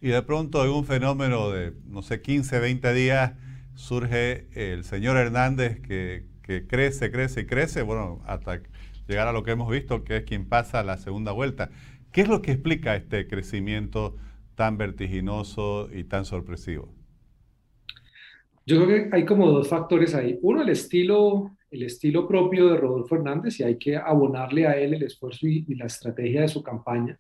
y 0.01 0.09
de 0.09 0.23
pronto 0.23 0.65
en 0.65 0.71
un 0.71 0.85
fenómeno 0.85 1.51
de, 1.51 1.75
no 1.87 2.03
sé, 2.03 2.23
15, 2.23 2.59
20 2.59 2.95
días, 2.95 3.33
surge 3.75 4.49
el 4.55 4.85
señor 4.85 5.17
Hernández 5.17 5.81
que 5.81 6.27
crece, 6.67 7.11
crece 7.11 7.43
y 7.43 7.47
crece, 7.47 7.83
bueno, 7.83 8.23
hasta 8.27 8.61
llegar 9.07 9.29
a 9.29 9.33
lo 9.33 9.43
que 9.43 9.53
hemos 9.53 9.71
visto, 9.71 10.05
que 10.05 10.19
es 10.19 10.25
quien 10.25 10.49
pasa 10.49 10.83
la 10.83 10.97
segunda 10.97 11.33
vuelta. 11.33 11.71
¿Qué 12.13 12.23
es 12.23 12.29
lo 12.29 12.43
que 12.43 12.53
explica 12.53 12.97
este 12.97 13.29
crecimiento 13.29 14.17
tan 14.57 14.77
vertiginoso 14.79 15.89
y 15.93 16.05
tan 16.05 16.25
sorpresivo? 16.25 16.93
Yo 18.71 18.85
creo 18.85 19.11
que 19.11 19.17
hay 19.17 19.25
como 19.25 19.51
dos 19.51 19.67
factores 19.67 20.15
ahí. 20.15 20.39
Uno, 20.43 20.63
el 20.63 20.69
estilo, 20.69 21.57
el 21.73 21.83
estilo 21.83 22.29
propio 22.29 22.69
de 22.69 22.77
Rodolfo 22.77 23.17
Hernández 23.17 23.59
y 23.59 23.65
hay 23.65 23.77
que 23.77 23.97
abonarle 23.97 24.65
a 24.69 24.79
él 24.79 24.95
el 24.95 25.03
esfuerzo 25.03 25.49
y, 25.49 25.75
la 25.75 25.87
estrategia 25.87 26.43
de 26.43 26.49
su 26.49 26.63
campaña, 26.63 27.19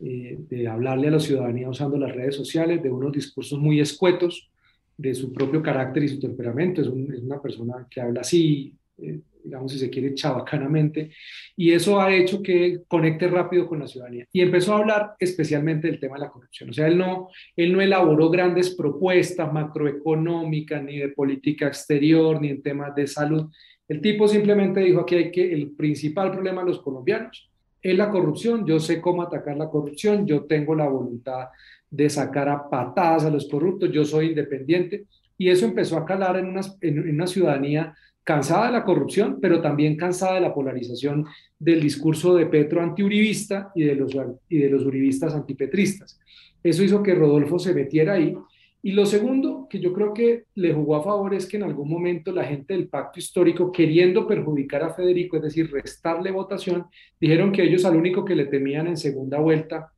eh, 0.00 0.36
de 0.38 0.68
hablarle 0.68 1.08
a 1.08 1.12
la 1.12 1.20
ciudadanía 1.20 1.70
usando 1.70 1.96
las 1.96 2.14
redes 2.14 2.36
sociales, 2.36 2.82
de 2.82 2.90
unos 2.90 3.12
discursos 3.12 3.58
muy 3.58 3.80
escuetos, 3.80 4.50
de 4.98 5.14
su 5.14 5.32
propio 5.32 5.62
carácter 5.62 6.04
y 6.04 6.08
su 6.08 6.20
temperamento. 6.20 6.82
Es, 6.82 6.88
una 6.88 7.40
persona 7.40 7.86
que 7.90 8.02
habla 8.02 8.20
así, 8.20 8.74
eh, 8.98 9.20
digamos 9.44 9.72
si 9.72 9.78
se 9.78 9.90
quiere, 9.90 10.14
chabacanamente, 10.14 11.10
y 11.56 11.72
eso 11.72 12.00
ha 12.00 12.14
hecho 12.14 12.42
que 12.42 12.80
conecte 12.88 13.28
rápido 13.28 13.66
con 13.66 13.80
la 13.80 13.86
ciudadanía. 13.86 14.26
Y 14.32 14.40
empezó 14.40 14.74
a 14.74 14.78
hablar 14.78 15.14
especialmente 15.18 15.86
del 15.86 16.00
tema 16.00 16.16
de 16.16 16.22
la 16.22 16.30
corrupción. 16.30 16.70
O 16.70 16.72
sea, 16.72 16.86
él 16.86 16.96
no, 16.96 17.28
él 17.54 17.72
no 17.72 17.80
elaboró 17.80 18.30
grandes 18.30 18.74
propuestas 18.74 19.52
macroeconómicas, 19.52 20.82
ni 20.82 20.98
de 20.98 21.10
política 21.10 21.66
exterior, 21.66 22.40
ni 22.40 22.48
en 22.48 22.62
temas 22.62 22.94
de 22.94 23.06
salud. 23.06 23.50
El 23.86 24.00
tipo 24.00 24.26
simplemente 24.26 24.80
dijo 24.80 25.00
aquí 25.00 25.14
hay 25.14 25.30
que 25.30 25.52
el 25.52 25.72
principal 25.72 26.32
problema 26.32 26.62
de 26.62 26.68
los 26.68 26.80
colombianos 26.80 27.50
es 27.82 27.98
la 27.98 28.10
corrupción, 28.10 28.66
yo 28.66 28.80
sé 28.80 28.98
cómo 28.98 29.22
atacar 29.22 29.58
la 29.58 29.68
corrupción, 29.68 30.26
yo 30.26 30.44
tengo 30.44 30.74
la 30.74 30.88
voluntad 30.88 31.48
de 31.90 32.08
sacar 32.08 32.48
a 32.48 32.70
patadas 32.70 33.26
a 33.26 33.30
los 33.30 33.46
corruptos, 33.46 33.92
yo 33.92 34.06
soy 34.06 34.28
independiente, 34.28 35.04
y 35.36 35.50
eso 35.50 35.66
empezó 35.66 35.98
a 35.98 36.06
calar 36.06 36.38
en 36.38 36.46
una, 36.46 36.62
en 36.80 37.10
una 37.10 37.26
ciudadanía 37.26 37.94
cansada 38.24 38.66
de 38.66 38.72
la 38.72 38.84
corrupción, 38.84 39.38
pero 39.40 39.60
también 39.60 39.96
cansada 39.96 40.34
de 40.34 40.40
la 40.40 40.54
polarización 40.54 41.26
del 41.58 41.80
discurso 41.80 42.34
de 42.34 42.46
Petro 42.46 42.82
antiuribista 42.82 43.70
y 43.74 43.84
de 43.84 43.94
los, 43.94 44.16
y 44.48 44.58
de 44.58 44.70
los 44.70 44.84
uribistas 44.84 45.34
antipetristas. 45.34 46.18
Eso 46.62 46.82
hizo 46.82 47.02
que 47.02 47.14
Rodolfo 47.14 47.58
se 47.58 47.74
metiera 47.74 48.14
ahí. 48.14 48.34
Y 48.82 48.92
lo 48.92 49.06
segundo 49.06 49.66
que 49.68 49.78
yo 49.78 49.92
creo 49.92 50.12
que 50.12 50.44
le 50.54 50.72
jugó 50.72 50.96
a 50.96 51.02
favor 51.02 51.34
es 51.34 51.46
que 51.46 51.58
en 51.58 51.62
algún 51.62 51.88
momento 51.88 52.32
la 52.32 52.44
gente 52.44 52.74
del 52.74 52.88
pacto 52.88 53.18
histórico, 53.18 53.70
queriendo 53.70 54.26
perjudicar 54.26 54.82
a 54.82 54.94
Federico, 54.94 55.36
es 55.36 55.42
decir, 55.42 55.70
restarle 55.70 56.30
votación, 56.30 56.86
dijeron 57.20 57.52
que 57.52 57.62
ellos 57.62 57.84
al 57.84 57.96
único 57.96 58.24
que 58.24 58.34
le 58.34 58.46
temían 58.46 58.86
en 58.86 58.96
segunda 58.96 59.38
vuelta 59.38 59.92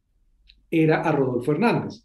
era 0.71 1.03
a 1.03 1.13
Rodolfo 1.13 1.53
Hernández. 1.53 2.05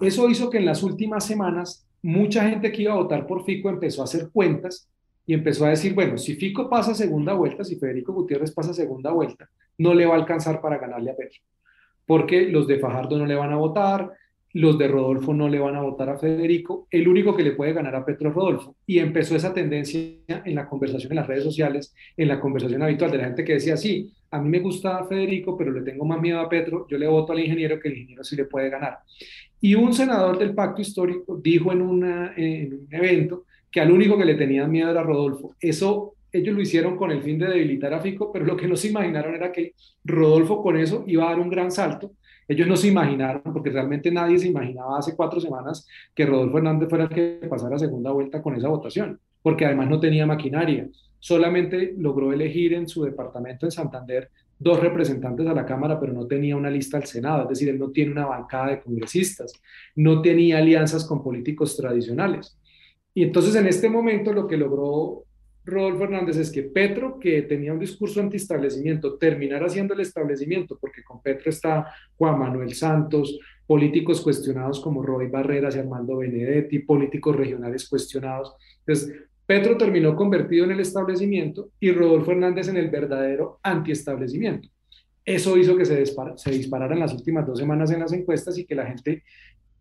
Eso 0.00 0.28
hizo 0.28 0.50
que 0.50 0.58
en 0.58 0.66
las 0.66 0.82
últimas 0.82 1.24
semanas 1.26 1.86
mucha 2.02 2.48
gente 2.48 2.72
que 2.72 2.82
iba 2.82 2.92
a 2.92 2.96
votar 2.96 3.26
por 3.26 3.44
Fico 3.44 3.68
empezó 3.68 4.00
a 4.00 4.04
hacer 4.04 4.30
cuentas 4.32 4.88
y 5.30 5.32
empezó 5.32 5.64
a 5.64 5.70
decir, 5.70 5.94
bueno, 5.94 6.18
si 6.18 6.34
Fico 6.34 6.68
pasa 6.68 6.92
segunda 6.92 7.34
vuelta, 7.34 7.62
si 7.62 7.76
Federico 7.76 8.12
Gutiérrez 8.12 8.50
pasa 8.50 8.74
segunda 8.74 9.12
vuelta, 9.12 9.48
no 9.78 9.94
le 9.94 10.04
va 10.04 10.14
a 10.14 10.18
alcanzar 10.18 10.60
para 10.60 10.76
ganarle 10.78 11.12
a 11.12 11.16
Petro, 11.16 11.40
porque 12.04 12.48
los 12.48 12.66
de 12.66 12.80
Fajardo 12.80 13.16
no 13.16 13.26
le 13.26 13.36
van 13.36 13.52
a 13.52 13.56
votar, 13.56 14.10
los 14.54 14.76
de 14.76 14.88
Rodolfo 14.88 15.32
no 15.32 15.48
le 15.48 15.60
van 15.60 15.76
a 15.76 15.82
votar 15.82 16.08
a 16.08 16.18
Federico, 16.18 16.88
el 16.90 17.06
único 17.06 17.36
que 17.36 17.44
le 17.44 17.52
puede 17.52 17.72
ganar 17.72 17.94
a 17.94 18.04
Petro 18.04 18.30
es 18.30 18.34
Rodolfo. 18.34 18.74
Y 18.84 18.98
empezó 18.98 19.36
esa 19.36 19.54
tendencia 19.54 20.00
en 20.28 20.56
la 20.56 20.68
conversación 20.68 21.12
en 21.12 21.16
las 21.18 21.28
redes 21.28 21.44
sociales, 21.44 21.94
en 22.16 22.26
la 22.26 22.40
conversación 22.40 22.82
habitual 22.82 23.12
de 23.12 23.18
la 23.18 23.26
gente 23.26 23.44
que 23.44 23.52
decía, 23.52 23.76
sí, 23.76 24.12
a 24.32 24.40
mí 24.40 24.48
me 24.48 24.58
gusta 24.58 25.04
Federico, 25.04 25.56
pero 25.56 25.70
le 25.70 25.82
tengo 25.82 26.04
más 26.04 26.20
miedo 26.20 26.40
a 26.40 26.48
Petro, 26.48 26.88
yo 26.90 26.98
le 26.98 27.06
voto 27.06 27.32
al 27.32 27.38
ingeniero 27.38 27.78
que 27.78 27.86
el 27.86 27.98
ingeniero 27.98 28.24
sí 28.24 28.34
le 28.34 28.46
puede 28.46 28.68
ganar. 28.68 28.98
Y 29.60 29.76
un 29.76 29.92
senador 29.92 30.38
del 30.40 30.56
pacto 30.56 30.82
histórico 30.82 31.36
dijo 31.36 31.70
en 31.70 31.82
un 31.82 32.04
evento 32.90 33.44
que 33.70 33.80
al 33.80 33.90
único 33.90 34.18
que 34.18 34.24
le 34.24 34.34
tenían 34.34 34.70
miedo 34.70 34.90
era 34.90 35.02
Rodolfo. 35.02 35.54
Eso 35.60 36.14
ellos 36.32 36.54
lo 36.54 36.62
hicieron 36.62 36.96
con 36.96 37.10
el 37.10 37.22
fin 37.22 37.38
de 37.38 37.48
debilitar 37.48 37.92
a 37.92 38.00
Fico, 38.00 38.32
pero 38.32 38.44
lo 38.44 38.56
que 38.56 38.68
no 38.68 38.76
se 38.76 38.88
imaginaron 38.88 39.34
era 39.34 39.50
que 39.50 39.74
Rodolfo 40.04 40.62
con 40.62 40.76
eso 40.76 41.04
iba 41.06 41.26
a 41.26 41.30
dar 41.30 41.40
un 41.40 41.50
gran 41.50 41.70
salto. 41.70 42.12
Ellos 42.46 42.66
no 42.66 42.76
se 42.76 42.88
imaginaron, 42.88 43.42
porque 43.52 43.70
realmente 43.70 44.10
nadie 44.10 44.38
se 44.38 44.48
imaginaba 44.48 44.98
hace 44.98 45.14
cuatro 45.14 45.40
semanas 45.40 45.86
que 46.14 46.26
Rodolfo 46.26 46.58
Hernández 46.58 46.88
fuera 46.88 47.04
el 47.04 47.10
que 47.10 47.46
pasara 47.48 47.78
segunda 47.78 48.10
vuelta 48.10 48.42
con 48.42 48.56
esa 48.56 48.68
votación, 48.68 49.20
porque 49.42 49.66
además 49.66 49.88
no 49.88 50.00
tenía 50.00 50.26
maquinaria. 50.26 50.88
Solamente 51.18 51.94
logró 51.96 52.32
elegir 52.32 52.74
en 52.74 52.88
su 52.88 53.04
departamento 53.04 53.66
en 53.66 53.72
Santander 53.72 54.30
dos 54.58 54.80
representantes 54.80 55.46
a 55.46 55.54
la 55.54 55.64
Cámara, 55.64 55.98
pero 55.98 56.12
no 56.12 56.26
tenía 56.26 56.56
una 56.56 56.70
lista 56.70 56.96
al 56.96 57.04
Senado, 57.04 57.44
es 57.44 57.48
decir, 57.50 57.68
él 57.68 57.78
no 57.78 57.90
tiene 57.90 58.12
una 58.12 58.26
bancada 58.26 58.68
de 58.68 58.80
congresistas, 58.80 59.52
no 59.96 60.20
tenía 60.20 60.58
alianzas 60.58 61.04
con 61.06 61.22
políticos 61.22 61.76
tradicionales. 61.76 62.58
Y 63.14 63.24
entonces 63.24 63.54
en 63.54 63.66
este 63.66 63.88
momento 63.88 64.32
lo 64.32 64.46
que 64.46 64.56
logró 64.56 65.24
Rodolfo 65.64 66.04
Hernández 66.04 66.36
es 66.36 66.50
que 66.50 66.62
Petro, 66.62 67.18
que 67.18 67.42
tenía 67.42 67.72
un 67.72 67.78
discurso 67.78 68.20
antiestablecimiento, 68.20 69.18
terminara 69.18 69.66
haciendo 69.66 69.94
el 69.94 70.00
establecimiento, 70.00 70.78
porque 70.80 71.02
con 71.02 71.20
Petro 71.20 71.50
está 71.50 71.92
Juan 72.16 72.38
Manuel 72.38 72.74
Santos, 72.74 73.38
políticos 73.66 74.20
cuestionados 74.20 74.80
como 74.80 75.02
Roy 75.02 75.28
Barreras 75.28 75.76
y 75.76 75.78
Armando 75.78 76.16
Benedetti, 76.16 76.80
políticos 76.80 77.36
regionales 77.36 77.88
cuestionados. 77.88 78.54
Entonces, 78.80 79.14
Petro 79.46 79.76
terminó 79.76 80.14
convertido 80.16 80.64
en 80.64 80.72
el 80.72 80.80
establecimiento 80.80 81.70
y 81.78 81.92
Rodolfo 81.92 82.32
Hernández 82.32 82.68
en 82.68 82.76
el 82.76 82.88
verdadero 82.88 83.58
antiestablecimiento. 83.62 84.68
Eso 85.24 85.56
hizo 85.56 85.76
que 85.76 85.84
se, 85.84 86.04
se 86.06 86.50
disparara 86.50 86.94
en 86.94 87.00
las 87.00 87.12
últimas 87.12 87.46
dos 87.46 87.58
semanas 87.58 87.90
en 87.90 88.00
las 88.00 88.12
encuestas 88.12 88.58
y 88.58 88.64
que 88.64 88.74
la 88.74 88.86
gente 88.86 89.22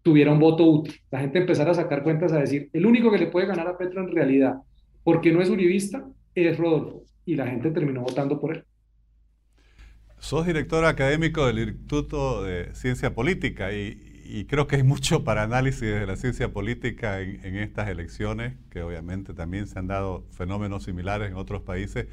tuviera 0.01 0.32
un 0.32 0.39
voto 0.39 0.63
útil. 0.65 0.96
La 1.12 1.20
gente 1.20 1.39
empezara 1.39 1.72
a 1.72 1.75
sacar 1.75 2.03
cuentas 2.03 2.32
a 2.32 2.39
decir, 2.39 2.70
el 2.74 2.86
único 2.86 3.12
que 3.12 3.18
le 3.18 3.27
puede 3.27 3.48
ganar 3.48 3.68
a 3.68 3.77
Petro 3.77 4.01
en 4.01 4.12
realidad, 4.12 4.56
porque 5.03 5.32
no 5.32 5.41
es 5.41 5.50
uribista, 5.50 6.06
es 6.36 6.58
Rodolfo. 6.58 7.03
Y 7.25 7.36
la 7.36 7.48
gente 7.48 7.72
terminó 7.72 8.01
votando 8.01 8.39
por 8.39 8.56
él. 8.56 8.63
Sos 10.20 10.46
director 10.46 10.84
académico 10.86 11.46
del 11.46 11.60
Instituto 11.60 12.44
de 12.44 12.74
Ciencia 12.74 13.13
Política 13.13 13.72
y, 13.72 14.46
creo 14.48 14.68
que 14.68 14.75
hay 14.75 14.84
mucho 14.84 15.24
para 15.24 15.44
análisis 15.44 15.82
de 15.82 16.06
la 16.06 16.15
ciencia 16.15 16.53
política 16.53 17.22
en, 17.22 17.44
en, 17.44 17.56
estas 17.56 17.89
elecciones, 17.89 18.53
que 18.70 18.84
obviamente 18.84 19.34
también 19.34 19.65
se 19.65 19.79
han 19.79 19.88
dado 19.88 20.27
fenómenos 20.32 20.84
similares 20.84 21.29
en 21.29 21.36
otros 21.36 21.63
países. 21.63 22.08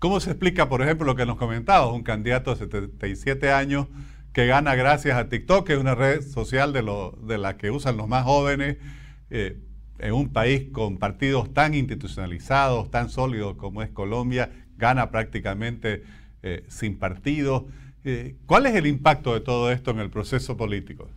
¿Cómo 0.00 0.18
se 0.18 0.30
explica, 0.30 0.68
por 0.68 0.82
ejemplo, 0.82 1.06
lo 1.06 1.14
que 1.14 1.26
nos 1.26 1.36
comentabas, 1.36 1.92
un 1.92 2.02
candidato 2.02 2.50
de 2.50 2.56
77 2.56 3.52
años 3.52 3.86
que 4.32 4.46
gana 4.46 4.74
gracias 4.74 5.16
a 5.16 5.28
TikTok, 5.28 5.66
que 5.66 5.74
es 5.74 5.78
una 5.78 5.94
red 5.94 6.22
social 6.22 6.72
de, 6.72 6.82
lo, 6.82 7.12
de 7.22 7.38
la 7.38 7.56
que 7.56 7.70
usan 7.70 7.96
los 7.96 8.08
más 8.08 8.24
jóvenes, 8.24 8.78
eh, 9.30 9.58
en 9.98 10.12
un 10.12 10.32
país 10.32 10.70
con 10.72 10.98
partidos 10.98 11.52
tan 11.52 11.74
institucionalizados, 11.74 12.90
tan 12.90 13.08
sólidos 13.08 13.56
como 13.56 13.82
es 13.82 13.90
Colombia, 13.90 14.50
gana 14.76 15.10
prácticamente 15.10 16.02
eh, 16.42 16.64
sin 16.68 16.98
partidos. 16.98 17.64
Eh, 18.04 18.36
¿Cuál 18.46 18.66
es 18.66 18.74
el 18.74 18.86
impacto 18.86 19.34
de 19.34 19.40
todo 19.40 19.70
esto 19.70 19.92
en 19.92 20.00
el 20.00 20.10
proceso 20.10 20.56
político? 20.56 21.08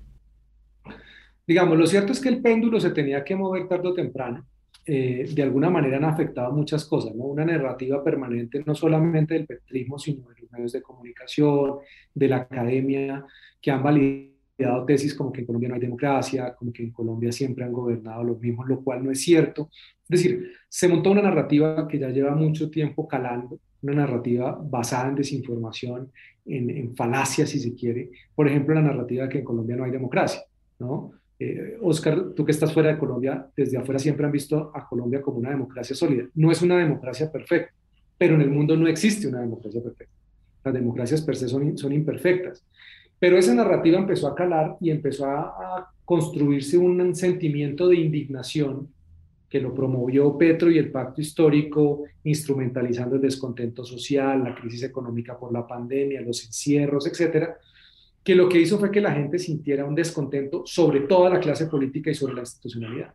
Digamos, 1.48 1.77
lo 1.77 1.88
cierto 1.88 2.12
es 2.12 2.19
que 2.19 2.29
el 2.29 2.41
péndulo 2.41 2.79
se 2.79 2.91
tenía 2.91 3.24
que 3.24 3.36
mover 3.36 3.67
tarde 3.67 3.88
o 3.88 3.93
temprano. 3.93 4.45
De 4.86 5.44
alguna 5.44 5.70
manera 5.70 5.98
han 5.98 6.06
afectado 6.06 6.51
muchas 6.51 6.86
cosas, 6.86 7.15
¿no? 7.15 7.25
Una 7.25 7.44
narrativa 7.44 8.04
permanente 8.04 8.63
no 8.65 8.75
solamente 8.75 9.34
del 9.34 9.48
petrismo, 9.48 9.98
sino 9.98 10.30
de 10.30 10.48
medios 10.51 10.74
de 10.74 10.82
comunicación, 10.82 11.77
de 12.13 12.27
la 12.27 12.38
academia, 12.38 13.25
que 13.60 13.72
han 13.72 13.82
validado 13.82 14.86
tesis 14.86 15.13
como 15.15 15.32
que 15.32 15.42
en 15.42 15.48
Colombia 15.48 15.70
no 15.70 15.75
hay 15.75 15.82
democracia, 15.82 16.54
como 16.56 16.72
que 16.72 16.84
en 16.84 16.92
Colombia 16.92 17.32
siempre 17.32 17.65
han 17.65 17.74
gobernado 17.74 18.24
los 18.24 18.39
mismos, 18.39 18.68
lo 18.68 18.84
cual 18.84 19.04
no 19.04 19.12
es 19.12 19.22
cierto. 19.22 19.70
Es 20.08 20.22
decir, 20.22 20.51
se 20.70 20.88
montó 20.88 21.12
una 21.12 21.24
narrativa 21.24 21.88
que 21.88 22.00
ya 22.00 22.10
lleva 22.10 22.36
mucho 22.36 22.70
tiempo 22.70 23.08
calando, 23.08 23.60
una 23.82 23.94
narrativa 23.96 24.58
basada 24.62 25.10
en 25.10 25.15
desinformación, 25.15 26.12
en, 26.46 26.70
en 26.70 26.96
falacias, 26.96 27.50
si 27.50 27.60
se 27.60 27.74
quiere. 27.74 28.12
Por 28.36 28.48
ejemplo, 28.48 28.75
la 28.75 28.82
narrativa 28.82 29.27
que 29.27 29.39
en 29.39 29.46
Colombia 29.46 29.75
no 29.75 29.84
hay 29.84 29.92
democracia, 29.92 30.42
¿no? 30.80 31.12
Eh, 31.39 31.77
Oscar, 31.82 32.32
tú 32.36 32.46
que 32.46 32.51
estás 32.51 32.74
fuera 32.74 32.94
de 32.94 32.98
Colombia, 32.98 33.48
desde 33.56 33.77
afuera 33.77 34.00
siempre 34.00 34.25
han 34.25 34.32
visto 34.32 34.72
a 34.74 34.88
Colombia 34.88 35.22
como 35.22 35.39
una 35.39 35.50
democracia 35.50 35.96
sólida. 35.96 36.25
No 36.36 36.51
es 36.51 36.62
una 36.62 36.77
democracia 36.77 37.32
perfecta, 37.32 37.74
pero 38.18 38.36
en 38.36 38.42
el 38.42 38.50
mundo 38.50 38.77
no 38.77 38.88
existe 38.88 39.27
una 39.27 39.42
democracia 39.42 39.82
perfecta 39.82 40.13
las 40.65 40.74
democracias 40.74 41.22
per 41.22 41.36
se 41.36 41.48
son, 41.48 41.77
son 41.77 41.94
imperfectas. 41.94 42.65
Pero 43.20 43.38
esa 43.38 43.54
narrativa 43.54 43.98
empezó 43.98 44.27
a 44.27 44.36
calar 44.36 44.75
y 44.82 44.89
empezó 44.89 45.25
a, 45.25 45.92
construirse 46.04 46.77
un 46.77 47.15
sentimiento 47.15 47.88
de 47.88 47.96
indignación 47.96 48.89
que 49.50 49.60
lo 49.60 49.74
promovió 49.74 50.38
Petro 50.38 50.70
y 50.70 50.77
el 50.77 50.92
pacto 50.92 51.20
histórico, 51.20 52.04
instrumentalizando 52.24 53.15
el 53.15 53.24
descontento 53.24 53.84
social, 53.84 54.44
la 54.44 54.54
crisis 54.54 54.84
económica 54.84 55.36
por 55.36 55.51
la 55.51 55.65
pandemia, 55.65 56.22
los 56.22 56.46
encierros, 56.46 57.08
etcétera, 57.08 57.58
que 58.25 58.36
lo 58.36 58.50
que 58.50 58.60
hizo 58.60 58.77
fue 58.77 58.91
que 58.91 59.00
la 59.00 59.13
gente 59.13 59.39
sintiera 59.39 59.86
un 59.86 59.96
descontento 59.96 60.63
sobre 60.65 61.01
toda 61.01 61.29
la 61.29 61.39
clase 61.39 61.67
política 61.67 62.12
y 62.12 62.15
sobre 62.15 62.34
la 62.34 62.41
institucionalidad. 62.41 63.13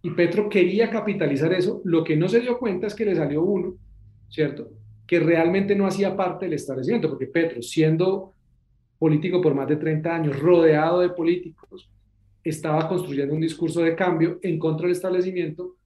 Y 0.00 0.10
Petro 0.12 0.48
quería 0.48 0.88
capitalizar 0.88 1.52
eso, 1.52 1.82
lo 1.84 2.02
que 2.04 2.16
no 2.16 2.28
se 2.28 2.40
dio 2.40 2.58
cuenta 2.58 2.86
es 2.86 2.94
que 2.94 3.04
le 3.04 3.14
salió 3.14 3.42
uno, 3.42 3.74
¿cierto? 4.28 4.70
que 5.06 5.20
realmente 5.20 5.74
no 5.74 5.86
hacía 5.86 6.16
parte 6.16 6.46
del 6.46 6.54
establecimiento, 6.54 7.08
porque 7.08 7.26
Petro, 7.26 7.60
siendo 7.62 8.32
político 8.98 9.40
por 9.40 9.54
más 9.54 9.68
de 9.68 9.76
30 9.76 10.14
años, 10.14 10.38
rodeado 10.38 11.00
de 11.00 11.10
políticos, 11.10 11.90
estaba 12.42 12.88
construyendo 12.88 13.34
un 13.34 13.40
discurso 13.40 13.82
de 13.82 13.94
cambio 13.94 14.38
en 14.42 14.58
contra 14.58 14.86
del 14.86 14.96
establecimiento, 14.96 15.76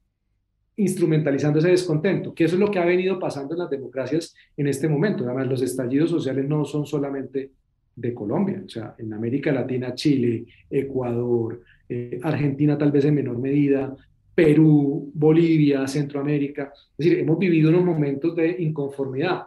instrumentalizando 0.76 1.58
ese 1.58 1.70
descontento, 1.70 2.32
que 2.32 2.44
eso 2.44 2.54
es 2.54 2.60
lo 2.60 2.70
que 2.70 2.78
ha 2.78 2.84
venido 2.84 3.18
pasando 3.18 3.54
en 3.54 3.60
las 3.60 3.70
democracias 3.70 4.34
en 4.56 4.68
este 4.68 4.88
momento. 4.88 5.24
Además, 5.24 5.48
los 5.48 5.62
estallidos 5.62 6.10
sociales 6.10 6.46
no 6.48 6.64
son 6.64 6.86
solamente 6.86 7.52
de 7.98 8.14
Colombia, 8.14 8.62
o 8.64 8.68
sea, 8.68 8.94
en 8.98 9.12
América 9.12 9.52
Latina, 9.52 9.94
Chile, 9.94 10.44
Ecuador, 10.70 11.62
eh, 11.88 12.20
Argentina 12.22 12.78
tal 12.78 12.92
vez 12.92 13.04
en 13.04 13.14
menor 13.14 13.38
medida, 13.38 13.96
Perú, 14.34 15.10
Bolivia, 15.14 15.86
Centroamérica. 15.88 16.72
Es 16.72 16.96
decir, 16.96 17.18
hemos 17.18 17.38
vivido 17.38 17.70
unos 17.70 17.84
momentos 17.84 18.36
de 18.36 18.56
inconformidad. 18.60 19.42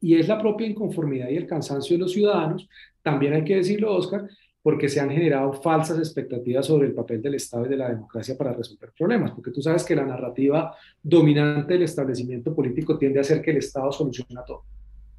Y 0.00 0.14
es 0.14 0.28
la 0.28 0.38
propia 0.38 0.66
inconformidad 0.66 1.28
y 1.28 1.36
el 1.36 1.46
cansancio 1.46 1.96
de 1.96 2.00
los 2.00 2.12
ciudadanos, 2.12 2.68
también 3.02 3.34
hay 3.34 3.44
que 3.44 3.56
decirlo, 3.56 3.94
Oscar, 3.94 4.26
porque 4.62 4.88
se 4.88 4.98
han 4.98 5.10
generado 5.10 5.52
falsas 5.52 5.98
expectativas 5.98 6.64
sobre 6.64 6.86
el 6.86 6.94
papel 6.94 7.20
del 7.20 7.34
Estado 7.34 7.66
y 7.66 7.68
de 7.68 7.76
la 7.76 7.90
democracia 7.90 8.34
para 8.36 8.54
resolver 8.54 8.92
problemas, 8.96 9.32
porque 9.32 9.50
tú 9.50 9.60
sabes 9.60 9.84
que 9.84 9.94
la 9.94 10.06
narrativa 10.06 10.74
dominante 11.02 11.74
del 11.74 11.82
establecimiento 11.82 12.54
político 12.54 12.96
tiende 12.96 13.20
a 13.20 13.24
ser 13.24 13.42
que 13.42 13.50
el 13.50 13.58
Estado 13.58 13.92
soluciona 13.92 14.42
todo, 14.42 14.64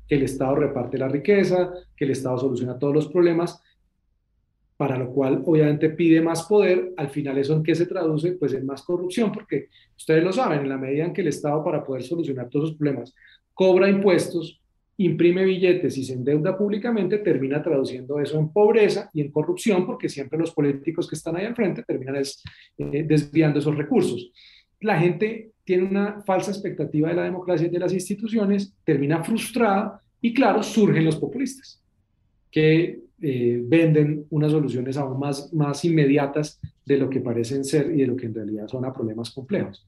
que 0.07 0.15
el 0.15 0.23
Estado 0.23 0.55
reparte 0.55 0.97
la 0.97 1.07
riqueza, 1.07 1.73
que 1.95 2.05
el 2.05 2.11
Estado 2.11 2.37
soluciona 2.37 2.77
todos 2.77 2.93
los 2.93 3.07
problemas, 3.07 3.61
para 4.77 4.97
lo 4.97 5.09
cual 5.11 5.41
obviamente 5.45 5.89
pide 5.89 6.21
más 6.21 6.43
poder, 6.43 6.93
al 6.97 7.09
final 7.09 7.37
eso 7.37 7.53
en 7.53 7.63
qué 7.63 7.75
se 7.75 7.85
traduce, 7.85 8.33
pues 8.33 8.53
en 8.53 8.65
más 8.65 8.83
corrupción, 8.83 9.31
porque 9.31 9.69
ustedes 9.95 10.23
lo 10.23 10.33
saben, 10.33 10.61
en 10.61 10.69
la 10.69 10.77
medida 10.77 11.05
en 11.05 11.13
que 11.13 11.21
el 11.21 11.29
Estado 11.29 11.63
para 11.63 11.83
poder 11.83 12.03
solucionar 12.03 12.49
todos 12.49 12.69
los 12.69 12.77
problemas 12.77 13.13
cobra 13.53 13.89
impuestos, 13.89 14.61
imprime 14.97 15.43
billetes 15.43 15.97
y 15.97 16.03
se 16.03 16.13
endeuda 16.13 16.57
públicamente, 16.57 17.19
termina 17.19 17.61
traduciendo 17.63 18.19
eso 18.19 18.37
en 18.37 18.51
pobreza 18.51 19.09
y 19.13 19.21
en 19.21 19.31
corrupción, 19.31 19.85
porque 19.85 20.09
siempre 20.09 20.37
los 20.37 20.51
políticos 20.51 21.07
que 21.07 21.15
están 21.15 21.37
ahí 21.37 21.45
al 21.45 21.55
frente 21.55 21.83
terminan 21.83 22.17
eh, 22.17 23.03
desviando 23.03 23.59
esos 23.59 23.75
recursos. 23.75 24.31
La 24.81 24.99
gente 24.99 25.54
tiene 25.65 25.83
una 25.83 26.21
falsa 26.21 26.51
expectativa 26.51 27.09
de 27.09 27.15
la 27.15 27.23
democracia 27.23 27.67
y 27.67 27.71
de 27.71 27.79
las 27.79 27.91
instituciones, 27.91 28.73
termina 28.83 29.23
frustrada 29.23 30.01
y 30.21 30.33
claro, 30.33 30.63
surgen 30.63 31.03
los 31.03 31.17
populistas, 31.17 31.81
que 32.49 32.99
eh, 33.21 33.61
venden 33.63 34.25
unas 34.29 34.51
soluciones 34.51 34.95
aún 34.97 35.19
más, 35.19 35.51
más 35.53 35.83
inmediatas 35.83 36.59
de 36.85 36.97
lo 36.97 37.09
que 37.09 37.19
parecen 37.19 37.63
ser 37.63 37.91
y 37.91 38.01
de 38.01 38.07
lo 38.07 38.15
que 38.15 38.27
en 38.27 38.35
realidad 38.35 38.67
son 38.67 38.85
a 38.85 38.93
problemas 38.93 39.31
complejos. 39.31 39.85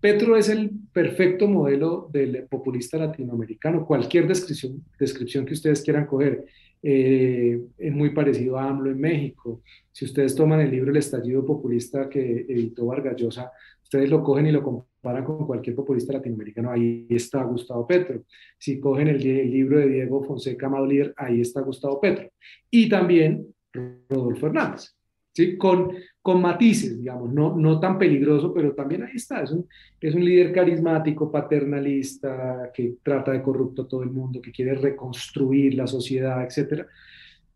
Petro 0.00 0.36
es 0.36 0.48
el 0.50 0.70
perfecto 0.92 1.48
modelo 1.48 2.08
del 2.12 2.46
populista 2.48 2.98
latinoamericano. 2.98 3.86
Cualquier 3.86 4.28
descripción, 4.28 4.84
descripción 4.98 5.46
que 5.46 5.54
ustedes 5.54 5.82
quieran 5.82 6.06
coger 6.06 6.44
eh, 6.82 7.60
es 7.78 7.92
muy 7.92 8.10
parecido 8.10 8.58
a 8.58 8.68
AMLO 8.68 8.90
en 8.90 9.00
México. 9.00 9.62
Si 9.90 10.04
ustedes 10.04 10.34
toman 10.34 10.60
el 10.60 10.70
libro 10.70 10.90
El 10.90 10.98
estallido 10.98 11.44
populista 11.44 12.08
que 12.08 12.44
editó 12.48 12.86
Vargas 12.86 13.16
Llosa, 13.16 13.50
ustedes 13.82 14.10
lo 14.10 14.22
cogen 14.22 14.46
y 14.46 14.52
lo 14.52 14.62
comparan 14.62 14.95
con 15.24 15.46
cualquier 15.46 15.76
populista 15.76 16.12
latinoamericano, 16.12 16.70
ahí 16.70 17.06
está 17.10 17.42
Gustavo 17.44 17.86
Petro. 17.86 18.22
Si 18.58 18.80
cogen 18.80 19.08
el, 19.08 19.18
libro 19.18 19.78
de 19.78 19.88
Diego 19.88 20.22
Fonseca 20.22 20.68
Maudlier, 20.68 21.14
ahí 21.16 21.40
está 21.40 21.60
Gustavo 21.60 22.00
Petro. 22.00 22.28
Y 22.70 22.88
también 22.88 23.46
Rodolfo 23.72 24.46
Hernández. 24.46 24.94
¿sí? 25.32 25.56
Con, 25.56 25.92
con 26.20 26.40
matices, 26.40 26.98
digamos, 26.98 27.32
no, 27.32 27.56
no 27.56 27.78
tan 27.78 27.98
peligroso, 27.98 28.52
pero 28.52 28.74
también 28.74 29.04
ahí 29.04 29.14
está, 29.14 29.42
es 29.42 29.52
un, 29.52 29.68
es 30.00 30.14
un 30.14 30.24
líder 30.24 30.52
carismático, 30.52 31.30
paternalista, 31.30 32.70
que 32.74 32.96
trata 33.02 33.32
de 33.32 33.42
corrupto 33.42 33.82
a 33.82 33.88
todo 33.88 34.02
el 34.02 34.10
mundo, 34.10 34.40
que 34.40 34.52
quiere 34.52 34.74
reconstruir 34.74 35.74
la 35.74 35.86
sociedad, 35.86 36.42
etc. 36.42 36.84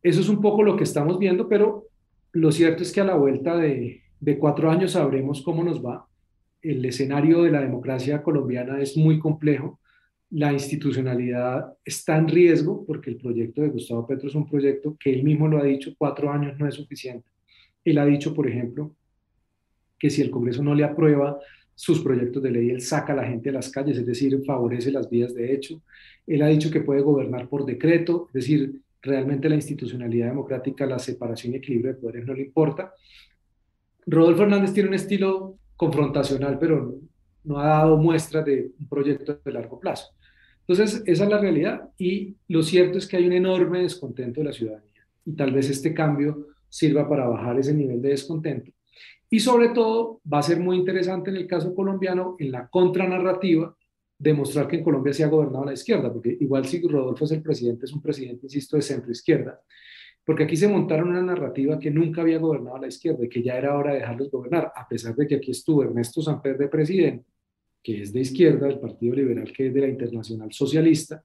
Eso 0.02 0.20
es 0.20 0.28
un 0.28 0.40
poco 0.40 0.62
lo 0.62 0.76
que 0.76 0.84
estamos 0.84 1.18
viendo, 1.18 1.48
pero 1.48 1.86
lo 2.32 2.52
cierto 2.52 2.82
es 2.82 2.92
que 2.92 3.00
a 3.00 3.04
la 3.04 3.16
vuelta 3.16 3.56
de, 3.56 4.02
de 4.20 4.38
cuatro 4.38 4.70
años 4.70 4.92
sabremos 4.92 5.42
cómo 5.42 5.64
nos 5.64 5.84
va. 5.84 6.06
El 6.62 6.84
escenario 6.84 7.42
de 7.42 7.50
la 7.50 7.60
democracia 7.60 8.22
colombiana 8.22 8.80
es 8.80 8.96
muy 8.96 9.18
complejo. 9.18 9.80
La 10.30 10.52
institucionalidad 10.52 11.74
está 11.84 12.16
en 12.16 12.28
riesgo 12.28 12.84
porque 12.86 13.10
el 13.10 13.16
proyecto 13.16 13.62
de 13.62 13.68
Gustavo 13.68 14.06
Petro 14.06 14.28
es 14.28 14.34
un 14.34 14.48
proyecto 14.48 14.96
que 14.98 15.12
él 15.12 15.24
mismo 15.24 15.48
lo 15.48 15.58
ha 15.58 15.64
dicho, 15.64 15.92
cuatro 15.98 16.30
años 16.30 16.58
no 16.58 16.68
es 16.68 16.74
suficiente 16.74 17.30
él 17.84 17.98
ha 17.98 18.06
dicho, 18.06 18.34
por 18.34 18.48
ejemplo, 18.48 18.94
que 19.98 20.10
si 20.10 20.22
el 20.22 20.30
Congreso 20.30 20.62
no 20.62 20.74
le 20.74 20.84
aprueba 20.84 21.38
sus 21.74 22.00
proyectos 22.00 22.42
de 22.42 22.50
ley, 22.50 22.70
él 22.70 22.80
saca 22.82 23.12
a 23.12 23.16
la 23.16 23.24
gente 23.26 23.48
a 23.48 23.52
las 23.52 23.70
calles, 23.70 23.98
es 23.98 24.06
decir, 24.06 24.38
favorece 24.44 24.90
las 24.90 25.08
vías 25.08 25.34
de 25.34 25.52
hecho. 25.54 25.82
Él 26.26 26.42
ha 26.42 26.48
dicho 26.48 26.70
que 26.70 26.80
puede 26.80 27.00
gobernar 27.00 27.48
por 27.48 27.64
decreto, 27.64 28.26
es 28.28 28.34
decir, 28.34 28.82
realmente 29.02 29.48
la 29.48 29.54
institucionalidad 29.54 30.28
democrática, 30.28 30.84
la 30.84 30.98
separación 30.98 31.54
y 31.54 31.56
equilibrio 31.56 31.94
de 31.94 32.00
poderes 32.00 32.26
no 32.26 32.34
le 32.34 32.42
importa. 32.42 32.92
Rodolfo 34.06 34.42
Hernández 34.42 34.74
tiene 34.74 34.90
un 34.90 34.94
estilo 34.94 35.58
confrontacional, 35.80 36.58
pero 36.58 37.00
no 37.42 37.58
ha 37.58 37.68
dado 37.68 37.96
muestras 37.96 38.44
de 38.44 38.70
un 38.78 38.86
proyecto 38.86 39.40
de 39.42 39.50
largo 39.50 39.80
plazo. 39.80 40.12
Entonces, 40.66 41.02
esa 41.06 41.24
es 41.24 41.30
la 41.30 41.38
realidad 41.38 41.88
y 41.96 42.36
lo 42.48 42.62
cierto 42.62 42.98
es 42.98 43.06
que 43.06 43.16
hay 43.16 43.26
un 43.26 43.32
enorme 43.32 43.80
descontento 43.80 44.40
de 44.40 44.44
la 44.44 44.52
ciudadanía 44.52 45.06
y 45.24 45.32
tal 45.32 45.52
vez 45.52 45.70
este 45.70 45.94
cambio 45.94 46.48
sirva 46.68 47.08
para 47.08 47.26
bajar 47.26 47.58
ese 47.58 47.72
nivel 47.72 48.02
de 48.02 48.10
descontento. 48.10 48.70
Y 49.30 49.40
sobre 49.40 49.70
todo 49.70 50.20
va 50.30 50.40
a 50.40 50.42
ser 50.42 50.60
muy 50.60 50.76
interesante 50.76 51.30
en 51.30 51.36
el 51.36 51.46
caso 51.46 51.74
colombiano, 51.74 52.36
en 52.38 52.52
la 52.52 52.68
contranarrativa, 52.68 53.74
demostrar 54.18 54.68
que 54.68 54.76
en 54.76 54.84
Colombia 54.84 55.14
se 55.14 55.24
ha 55.24 55.28
gobernado 55.28 55.64
la 55.64 55.72
izquierda, 55.72 56.12
porque 56.12 56.36
igual 56.38 56.66
si 56.66 56.86
Rodolfo 56.86 57.24
es 57.24 57.32
el 57.32 57.40
presidente, 57.40 57.86
es 57.86 57.92
un 57.94 58.02
presidente, 58.02 58.44
insisto, 58.44 58.76
de 58.76 58.82
centro 58.82 59.10
izquierda, 59.10 59.58
porque 60.30 60.44
aquí 60.44 60.56
se 60.56 60.68
montaron 60.68 61.08
una 61.08 61.22
narrativa 61.22 61.76
que 61.76 61.90
nunca 61.90 62.20
había 62.20 62.38
gobernado 62.38 62.78
la 62.78 62.86
izquierda 62.86 63.24
y 63.24 63.28
que 63.28 63.42
ya 63.42 63.58
era 63.58 63.76
hora 63.76 63.94
de 63.94 63.98
dejarlos 63.98 64.30
gobernar, 64.30 64.70
a 64.76 64.86
pesar 64.86 65.12
de 65.16 65.26
que 65.26 65.34
aquí 65.34 65.50
estuvo 65.50 65.82
Ernesto 65.82 66.22
Samper 66.22 66.56
de 66.56 66.68
presidente, 66.68 67.24
que 67.82 68.02
es 68.02 68.12
de 68.12 68.20
izquierda, 68.20 68.68
del 68.68 68.78
Partido 68.78 69.16
Liberal, 69.16 69.52
que 69.52 69.66
es 69.66 69.74
de 69.74 69.80
la 69.80 69.88
Internacional 69.88 70.52
Socialista, 70.52 71.24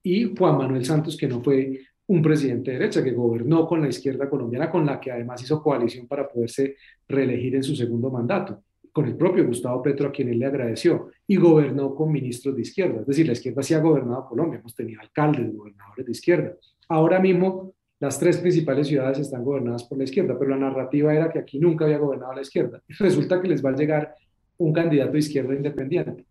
y 0.00 0.32
Juan 0.32 0.58
Manuel 0.58 0.84
Santos, 0.84 1.16
que 1.16 1.26
no 1.26 1.42
fue 1.42 1.80
un 2.06 2.22
presidente 2.22 2.70
de 2.70 2.78
derecha 2.78 3.02
que 3.02 3.10
gobernó 3.10 3.66
con 3.66 3.82
la 3.82 3.88
izquierda 3.88 4.30
colombiana, 4.30 4.70
con 4.70 4.86
la 4.86 5.00
que 5.00 5.10
además 5.10 5.42
hizo 5.42 5.60
coalición 5.60 6.06
para 6.06 6.28
poderse 6.28 6.76
reelegir 7.08 7.56
en 7.56 7.64
su 7.64 7.74
segundo 7.74 8.12
mandato, 8.12 8.62
con 8.92 9.06
el 9.06 9.16
propio 9.16 9.44
Gustavo 9.44 9.82
Petro, 9.82 10.06
a 10.06 10.12
quien 10.12 10.28
él 10.28 10.38
le 10.38 10.46
agradeció, 10.46 11.10
y 11.26 11.34
gobernó 11.34 11.96
con 11.96 12.12
ministros 12.12 12.54
de 12.54 12.62
izquierda. 12.62 13.00
Es 13.00 13.08
decir, 13.08 13.26
la 13.26 13.32
izquierda 13.32 13.64
sí 13.64 13.74
ha 13.74 13.80
gobernado 13.80 14.24
Colombia, 14.28 14.60
hemos 14.60 14.76
tenido 14.76 15.00
alcaldes, 15.00 15.52
gobernadores 15.52 16.06
de 16.06 16.12
izquierda. 16.12 16.54
Ahora 16.88 17.18
mismo 17.18 17.74
las 17.98 18.18
tres 18.18 18.38
principales 18.38 18.88
ciudades 18.88 19.18
están 19.18 19.42
gobernadas 19.42 19.84
por 19.84 19.98
la 19.98 20.04
izquierda, 20.04 20.36
pero 20.38 20.50
la 20.50 20.58
narrativa 20.58 21.14
era 21.14 21.30
que 21.30 21.38
aquí 21.38 21.58
nunca 21.58 21.86
había 21.86 21.98
gobernado 21.98 22.34
la 22.34 22.42
izquierda. 22.42 22.82
Resulta 22.98 23.40
que 23.40 23.48
les 23.48 23.64
va 23.64 23.70
a 23.70 23.76
llegar 23.76 24.14
un 24.58 24.72
candidato 24.72 25.12
de 25.12 25.18
izquierda 25.18 25.54
independiente. 25.54 26.26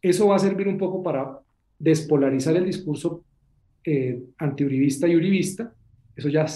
Eso 0.00 0.28
va 0.28 0.36
a 0.36 0.38
servir 0.38 0.68
un 0.68 0.78
poco 0.78 1.02
para 1.02 1.38
despolarizar 1.78 2.56
el 2.56 2.64
discurso 2.64 3.24
eh, 3.84 4.22
antiuribista 4.38 5.06
y 5.06 5.16
uribista, 5.16 5.74
eso 6.16 6.28
ya 6.28 6.46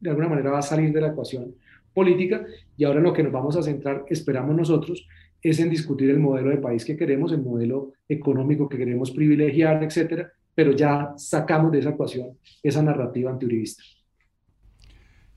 de 0.00 0.10
alguna 0.10 0.28
manera 0.28 0.50
va 0.50 0.58
a 0.58 0.62
salir 0.62 0.92
de 0.92 1.00
la 1.00 1.08
ecuación 1.08 1.54
política 1.94 2.44
y 2.76 2.84
ahora 2.84 3.00
lo 3.00 3.12
que 3.12 3.22
nos 3.22 3.32
vamos 3.32 3.56
a 3.56 3.62
centrar, 3.62 4.04
esperamos 4.08 4.54
nosotros, 4.54 5.06
es 5.42 5.60
en 5.60 5.70
discutir 5.70 6.10
el 6.10 6.18
modelo 6.18 6.50
de 6.50 6.58
país 6.58 6.84
que 6.84 6.96
queremos, 6.96 7.32
el 7.32 7.42
modelo 7.42 7.92
económico 8.08 8.68
que 8.68 8.76
queremos 8.76 9.10
privilegiar, 9.10 9.82
etcétera, 9.82 10.32
pero 10.58 10.72
ya 10.72 11.12
sacamos 11.16 11.70
de 11.70 11.78
esa 11.78 11.90
ecuación 11.90 12.36
esa 12.64 12.82
narrativa 12.82 13.30
antiuribista. 13.30 13.80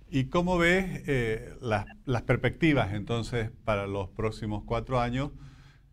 ¿Y 0.09 0.29
cómo 0.29 0.57
ves 0.57 1.03
eh, 1.05 1.53
las 1.61 2.21
perspectivas 2.23 2.91
entonces 2.93 3.51
para 3.63 3.85
los 3.85 4.09
próximos 4.09 4.63
cuatro 4.65 4.99
años? 4.99 5.29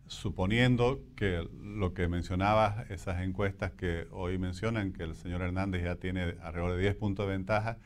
suponiendo 0.06 1.02
que 1.14 1.46
lo 1.60 1.92
que 1.92 2.08
mencionabas, 2.08 2.90
esas 2.90 3.20
encuestas 3.20 3.72
que 3.72 4.06
hoy 4.10 4.38
mencionan, 4.38 4.94
que 4.94 5.02
el 5.02 5.14
señor 5.14 5.42
Hernández 5.42 5.84
ya 5.84 5.96
tiene 5.96 6.36
alrededor 6.40 6.76
de 6.76 6.80
10 6.80 6.94
puntos 6.94 7.26
de 7.26 7.32
ventaja, 7.32 7.76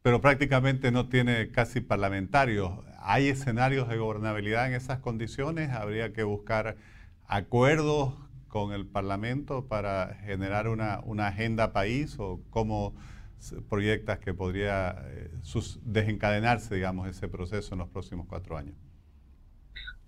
pero 0.00 0.22
prácticamente 0.22 0.90
no 0.90 1.10
tiene 1.10 1.50
casi 1.50 1.82
parlamentarios. 1.82 2.72
¿Hay 3.00 3.28
escenarios 3.28 3.86
de 3.90 3.98
gobernabilidad 3.98 4.66
en 4.66 4.72
esas 4.72 5.00
condiciones? 5.00 5.68
¿Habría 5.68 6.14
que 6.14 6.22
buscar 6.22 6.78
acuerdos 7.26 8.14
con 8.48 8.72
el 8.72 8.86
Parlamento 8.86 9.66
para 9.66 10.14
generar 10.24 10.68
una, 10.68 11.26
agenda 11.26 11.72
país 11.72 12.16
o 12.18 12.40
cómo 12.50 12.94
proyectas 13.68 14.18
que 14.18 14.34
podría 14.34 14.96
eh, 15.10 15.30
desencadenarse, 15.84 16.74
digamos, 16.74 17.08
ese 17.08 17.28
proceso 17.28 17.74
en 17.74 17.80
los 17.80 17.88
próximos 17.88 18.26
cuatro 18.28 18.56
años? 18.56 18.74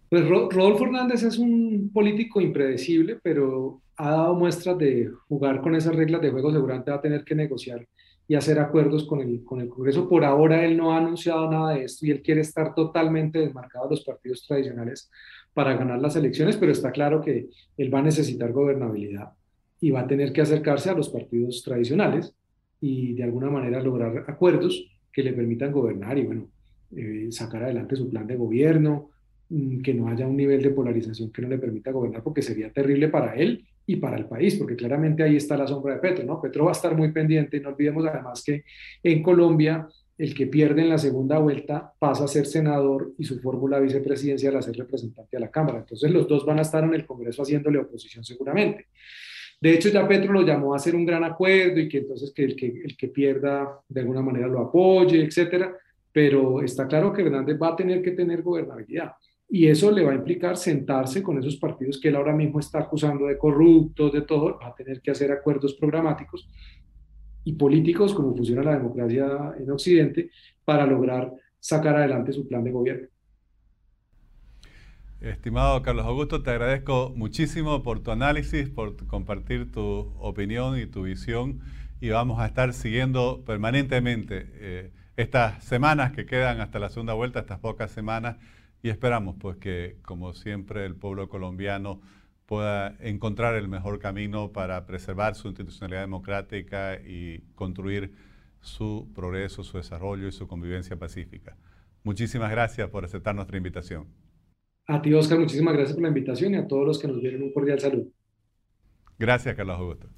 Pues 0.08 0.28
Rodolfo 0.28 0.84
Hernández 0.84 1.22
es 1.22 1.38
un 1.38 1.90
político 1.92 2.40
impredecible, 2.40 3.20
pero 3.22 3.80
ha 3.96 4.10
dado 4.10 4.34
muestras 4.34 4.76
de 4.76 5.12
jugar 5.28 5.60
con 5.60 5.76
esas 5.76 5.94
reglas 5.94 6.20
de 6.20 6.30
juego. 6.30 6.50
Seguramente 6.50 6.90
va 6.90 6.96
a 6.96 7.00
tener 7.00 7.22
que 7.22 7.36
negociar 7.36 7.86
y 8.26 8.34
hacer 8.34 8.58
acuerdos 8.58 9.06
con 9.06 9.20
el, 9.20 9.44
con 9.44 9.60
el 9.60 9.68
Congreso. 9.68 10.08
Por 10.08 10.24
ahora 10.24 10.64
él 10.64 10.76
no 10.76 10.92
ha 10.92 10.98
anunciado 10.98 11.50
nada 11.50 11.74
de 11.74 11.84
esto 11.84 12.06
y 12.06 12.10
él 12.10 12.22
quiere 12.22 12.40
estar 12.40 12.74
totalmente 12.74 13.38
desmarcado 13.38 13.86
de 13.88 13.96
los 13.96 14.04
partidos 14.04 14.44
tradicionales 14.46 15.10
para 15.54 15.76
ganar 15.76 16.00
las 16.00 16.16
elecciones, 16.16 16.56
pero 16.56 16.72
está 16.72 16.92
claro 16.92 17.20
que 17.20 17.48
él 17.76 17.94
va 17.94 17.98
a 17.98 18.02
necesitar 18.02 18.52
gobernabilidad 18.52 19.32
y 19.80 19.90
va 19.90 20.00
a 20.00 20.06
tener 20.06 20.32
que 20.32 20.42
acercarse 20.42 20.90
a 20.90 20.94
los 20.94 21.08
partidos 21.08 21.62
tradicionales 21.62 22.34
y 22.80 23.14
de 23.14 23.24
alguna 23.24 23.50
manera 23.50 23.82
lograr 23.82 24.24
acuerdos 24.28 24.86
que 25.12 25.22
le 25.22 25.32
permitan 25.32 25.72
gobernar 25.72 26.18
y 26.18 26.24
bueno, 26.24 26.48
eh, 26.96 27.28
sacar 27.30 27.64
adelante 27.64 27.96
su 27.96 28.08
plan 28.08 28.26
de 28.26 28.36
gobierno, 28.36 29.10
Mm, 29.50 29.82
que 29.82 29.92
no 29.94 30.08
haya 30.08 30.28
un 30.28 30.36
nivel 30.36 30.62
de 30.62 30.70
polarización 30.70 31.32
que 31.32 31.42
no 31.42 31.48
le 31.48 31.58
permita 31.58 31.90
gobernar, 31.90 32.22
porque 32.22 32.40
sería 32.40 32.72
terrible 32.72 33.08
para 33.08 33.34
él 33.34 33.66
y 33.84 33.96
para 33.96 34.16
el 34.16 34.26
país, 34.26 34.54
porque 34.54 34.76
claramente 34.76 35.24
ahí 35.24 35.34
está 35.34 35.56
la 35.56 35.66
sombra 35.66 35.94
de 35.94 36.00
Petro, 36.00 36.24
¿no? 36.24 36.40
Petro 36.40 36.66
va 36.66 36.70
a 36.70 36.72
estar 36.72 36.96
muy 36.96 37.10
pendiente 37.10 37.56
y 37.56 37.60
no 37.60 37.70
olvidemos 37.70 38.06
además 38.06 38.44
que 38.44 38.62
en 39.02 39.22
Colombia 39.24 39.88
el 40.20 40.34
que 40.34 40.46
pierde 40.46 40.82
en 40.82 40.90
la 40.90 40.98
segunda 40.98 41.38
vuelta 41.38 41.94
pasa 41.98 42.24
a 42.24 42.28
ser 42.28 42.44
senador 42.44 43.14
y 43.16 43.24
su 43.24 43.40
fórmula 43.40 43.80
vicepresidencial 43.80 44.54
a 44.54 44.60
ser 44.60 44.76
representante 44.76 45.34
a 45.38 45.40
la 45.40 45.50
Cámara. 45.50 45.78
Entonces 45.78 46.10
los 46.10 46.28
dos 46.28 46.44
van 46.44 46.58
a 46.58 46.62
estar 46.62 46.84
en 46.84 46.92
el 46.92 47.06
Congreso 47.06 47.40
haciéndole 47.40 47.78
oposición 47.78 48.22
seguramente. 48.22 48.88
De 49.58 49.72
hecho, 49.72 49.88
ya 49.88 50.06
Petro 50.06 50.34
lo 50.34 50.42
llamó 50.42 50.74
a 50.74 50.76
hacer 50.76 50.94
un 50.94 51.06
gran 51.06 51.24
acuerdo 51.24 51.80
y 51.80 51.88
que 51.88 51.98
entonces 51.98 52.34
que 52.34 52.44
el 52.44 52.54
que, 52.54 52.66
el 52.66 52.98
que 52.98 53.08
pierda 53.08 53.80
de 53.88 54.00
alguna 54.00 54.20
manera 54.20 54.46
lo 54.46 54.60
apoye, 54.60 55.24
etcétera. 55.24 55.74
Pero 56.12 56.60
está 56.60 56.86
claro 56.86 57.14
que 57.14 57.22
Hernández 57.22 57.58
va 57.58 57.68
a 57.68 57.76
tener 57.76 58.02
que 58.02 58.10
tener 58.10 58.42
gobernabilidad. 58.42 59.12
Y 59.48 59.68
eso 59.68 59.90
le 59.90 60.04
va 60.04 60.12
a 60.12 60.16
implicar 60.16 60.58
sentarse 60.58 61.22
con 61.22 61.38
esos 61.38 61.56
partidos 61.56 61.98
que 61.98 62.08
él 62.08 62.16
ahora 62.16 62.34
mismo 62.34 62.60
está 62.60 62.80
acusando 62.80 63.24
de 63.24 63.38
corruptos, 63.38 64.12
de 64.12 64.20
todo, 64.20 64.58
va 64.62 64.68
a 64.68 64.74
tener 64.74 65.00
que 65.00 65.12
hacer 65.12 65.32
acuerdos 65.32 65.74
programáticos 65.74 66.46
y 67.44 67.54
políticos, 67.54 68.14
como 68.14 68.34
funciona 68.34 68.62
la 68.62 68.76
democracia 68.76 69.54
en 69.58 69.70
Occidente, 69.70 70.30
para 70.64 70.86
lograr 70.86 71.32
sacar 71.58 71.96
adelante 71.96 72.32
su 72.32 72.46
plan 72.46 72.64
de 72.64 72.70
gobierno. 72.70 73.08
Estimado 75.20 75.82
Carlos 75.82 76.06
Augusto, 76.06 76.42
te 76.42 76.50
agradezco 76.50 77.12
muchísimo 77.14 77.82
por 77.82 78.00
tu 78.00 78.10
análisis, 78.10 78.70
por 78.70 78.96
compartir 79.06 79.70
tu 79.70 80.14
opinión 80.18 80.78
y 80.78 80.86
tu 80.86 81.02
visión 81.02 81.60
y 82.00 82.08
vamos 82.08 82.40
a 82.40 82.46
estar 82.46 82.72
siguiendo 82.72 83.42
permanentemente 83.44 84.48
eh, 84.54 84.92
estas 85.16 85.62
semanas 85.62 86.12
que 86.12 86.24
quedan 86.24 86.62
hasta 86.62 86.78
la 86.78 86.88
segunda 86.88 87.12
vuelta, 87.12 87.40
estas 87.40 87.58
pocas 87.58 87.90
semanas 87.90 88.38
y 88.82 88.88
esperamos 88.88 89.36
pues 89.38 89.58
que 89.58 89.98
como 90.02 90.32
siempre 90.32 90.86
el 90.86 90.96
pueblo 90.96 91.28
colombiano 91.28 92.00
pueda 92.50 92.96
encontrar 92.98 93.54
el 93.54 93.68
mejor 93.68 94.00
camino 94.00 94.50
para 94.50 94.84
preservar 94.84 95.36
su 95.36 95.46
institucionalidad 95.46 96.00
democrática 96.00 96.96
y 96.96 97.44
construir 97.54 98.12
su 98.60 99.08
progreso, 99.14 99.62
su 99.62 99.76
desarrollo 99.76 100.26
y 100.26 100.32
su 100.32 100.48
convivencia 100.48 100.98
pacífica. 100.98 101.56
Muchísimas 102.02 102.50
gracias 102.50 102.90
por 102.90 103.04
aceptar 103.04 103.36
nuestra 103.36 103.56
invitación. 103.56 104.08
A 104.88 105.00
ti, 105.00 105.14
Oscar, 105.14 105.38
muchísimas 105.38 105.74
gracias 105.74 105.94
por 105.94 106.02
la 106.02 106.08
invitación 106.08 106.54
y 106.54 106.56
a 106.56 106.66
todos 106.66 106.84
los 106.84 106.98
que 106.98 107.06
nos 107.06 107.20
vieron 107.20 107.40
un 107.40 107.52
cordial 107.52 107.78
saludo. 107.78 108.10
Gracias, 109.16 109.54
Carlos 109.54 109.78
Augusto. 109.78 110.08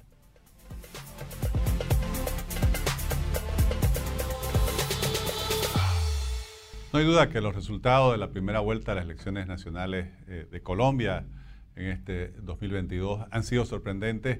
No 6.91 6.97
hay 6.97 7.05
duda 7.05 7.29
que 7.29 7.41
los 7.41 7.53
resultados 7.53 8.13
de 8.13 8.17
la 8.17 8.31
primera 8.31 8.59
vuelta 8.59 8.93
de 8.93 8.95
las 8.95 9.05
elecciones 9.05 9.45
nacionales 9.45 10.07
eh, 10.27 10.47
de 10.49 10.61
Colombia 10.63 11.27
en 11.75 11.87
este 11.87 12.29
2022 12.41 13.25
han 13.31 13.43
sido 13.43 13.65
sorprendentes, 13.65 14.39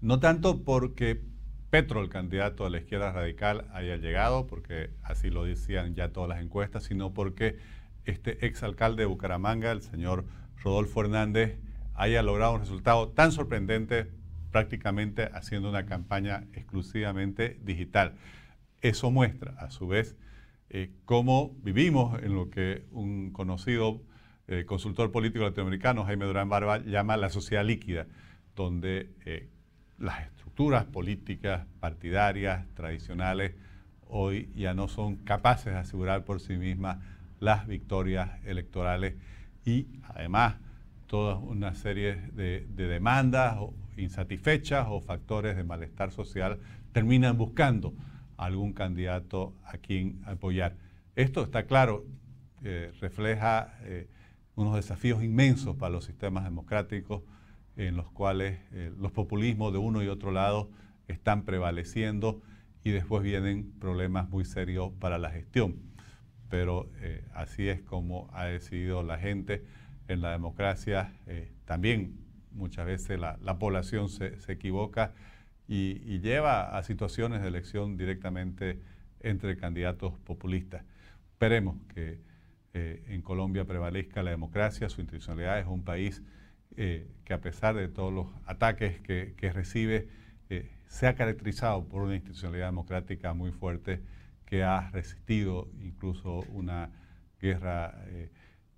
no 0.00 0.20
tanto 0.20 0.64
porque 0.64 1.22
Petro, 1.70 2.00
el 2.00 2.08
candidato 2.08 2.64
de 2.64 2.70
la 2.70 2.78
izquierda 2.78 3.10
radical, 3.10 3.66
haya 3.72 3.96
llegado, 3.96 4.46
porque 4.46 4.90
así 5.02 5.30
lo 5.30 5.44
decían 5.44 5.94
ya 5.94 6.12
todas 6.12 6.28
las 6.28 6.40
encuestas, 6.40 6.84
sino 6.84 7.12
porque 7.12 7.58
este 8.04 8.46
exalcalde 8.46 9.02
de 9.02 9.06
Bucaramanga, 9.06 9.72
el 9.72 9.82
señor 9.82 10.24
Rodolfo 10.62 11.00
Hernández, 11.00 11.58
haya 11.94 12.22
logrado 12.22 12.54
un 12.54 12.60
resultado 12.60 13.08
tan 13.08 13.32
sorprendente 13.32 14.08
prácticamente 14.52 15.30
haciendo 15.32 15.68
una 15.68 15.84
campaña 15.84 16.44
exclusivamente 16.52 17.58
digital. 17.64 18.14
Eso 18.80 19.10
muestra, 19.10 19.56
a 19.58 19.70
su 19.70 19.88
vez, 19.88 20.16
eh, 20.70 20.92
cómo 21.04 21.56
vivimos 21.62 22.22
en 22.22 22.36
lo 22.36 22.50
que 22.50 22.84
un 22.92 23.32
conocido 23.32 24.00
eh, 24.46 24.64
consultor 24.66 25.10
político 25.10 25.44
latinoamericano, 25.44 26.04
Jaime 26.04 26.26
Durán 26.26 26.50
Barba, 26.50 26.78
llama 26.78 27.16
la 27.16 27.30
sociedad 27.30 27.64
líquida, 27.64 28.06
donde 28.54 29.10
eh, 29.24 29.48
las 29.98 30.26
estructuras 30.26 30.84
políticas, 30.84 31.66
partidarias, 31.80 32.66
tradicionales, 32.74 33.54
hoy 34.06 34.50
ya 34.54 34.74
no 34.74 34.88
son 34.88 35.16
capaces 35.16 35.72
de 35.72 35.78
asegurar 35.78 36.24
por 36.24 36.40
sí 36.40 36.56
mismas 36.56 36.98
las 37.40 37.66
victorias 37.66 38.30
electorales 38.44 39.14
y 39.64 39.86
además 40.04 40.56
toda 41.06 41.36
una 41.36 41.74
serie 41.74 42.16
de, 42.32 42.66
demandas 42.76 43.56
insatisfechas 43.96 44.86
o 44.90 45.00
factores 45.00 45.56
de 45.56 45.64
malestar 45.64 46.10
social 46.10 46.58
terminan 46.92 47.38
buscando 47.38 47.94
algún 48.36 48.72
candidato 48.74 49.54
a 49.64 49.78
quien 49.78 50.20
apoyar. 50.26 50.76
Esto 51.16 51.44
está 51.44 51.64
claro, 51.64 52.04
eh, 52.62 52.92
refleja 53.00 53.74
unos 54.56 54.74
desafíos 54.76 55.22
inmensos 55.22 55.76
para 55.76 55.92
los 55.92 56.04
sistemas 56.04 56.44
democráticos 56.44 57.22
en 57.76 57.96
los 57.96 58.10
cuales 58.10 58.60
eh, 58.72 58.92
los 58.98 59.12
populismos 59.12 59.72
de 59.72 59.78
uno 59.78 60.02
y 60.02 60.08
otro 60.08 60.30
lado 60.30 60.70
están 61.08 61.44
prevaleciendo 61.44 62.40
y 62.82 62.90
después 62.90 63.22
vienen 63.22 63.72
problemas 63.78 64.28
muy 64.28 64.44
serios 64.44 64.92
para 65.00 65.18
la 65.18 65.30
gestión 65.30 65.94
pero 66.54 66.88
eh, 67.00 67.24
así 67.34 67.68
es 67.68 67.82
como 67.82 68.30
ha 68.32 68.44
decidido 68.44 69.02
la 69.02 69.18
gente 69.18 69.64
en 70.06 70.20
la 70.20 70.30
democracia. 70.30 71.12
Eh, 71.26 71.52
también 71.64 72.16
muchas 72.52 72.86
veces 72.86 73.18
la, 73.18 73.58
población 73.58 74.08
se, 74.08 74.36
equivoca 74.46 75.14
y, 75.66 76.20
lleva 76.20 76.78
a 76.78 76.82
situaciones 76.84 77.42
de 77.42 77.48
elección 77.48 77.96
directamente 77.96 78.78
entre 79.18 79.56
candidatos 79.56 80.12
populistas. 80.20 80.84
Esperemos 81.32 81.76
que 81.92 82.20
eh, 82.74 83.04
en 83.08 83.22
Colombia 83.22 83.64
prevalezca 83.64 84.22
la 84.22 84.30
democracia, 84.30 84.88
su 84.88 85.00
institucionalidad 85.00 85.58
es 85.60 85.66
un 85.66 85.84
país 85.84 86.22
que 86.76 87.32
a 87.32 87.40
pesar 87.40 87.76
de 87.76 87.86
todos 87.86 88.12
los 88.12 88.26
ataques 88.46 89.00
que, 89.00 89.34
que 89.36 89.52
recibe, 89.52 90.08
se 90.88 91.06
ha 91.06 91.14
caracterizado 91.14 91.88
por 91.88 92.02
una 92.02 92.14
institucionalidad 92.14 92.66
democrática 92.66 93.32
muy 93.32 93.52
fuerte 93.52 94.02
que 94.44 94.62
ha 94.62 94.90
resistido 94.90 95.68
incluso 95.80 96.40
una 96.52 96.90
guerra 97.40 98.04
eh, 98.06 98.30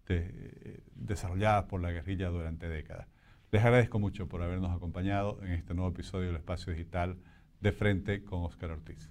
eh, 0.08 0.80
desarrollada 0.94 1.66
por 1.68 1.80
la 1.80 1.90
guerrilla 1.90 2.28
durante 2.28 2.68
décadas. 2.68 3.08
Les 3.50 3.64
agradezco 3.64 3.98
mucho 3.98 4.28
por 4.28 4.42
habernos 4.42 4.74
acompañado 4.74 5.38
en 5.42 5.52
este 5.52 5.74
nuevo 5.74 5.90
episodio 5.90 6.28
del 6.28 6.36
Espacio 6.36 6.72
Digital 6.72 7.18
de 7.60 7.72
Frente 7.72 8.24
con 8.24 8.44
Oscar 8.44 8.70
Ortiz. 8.70 9.10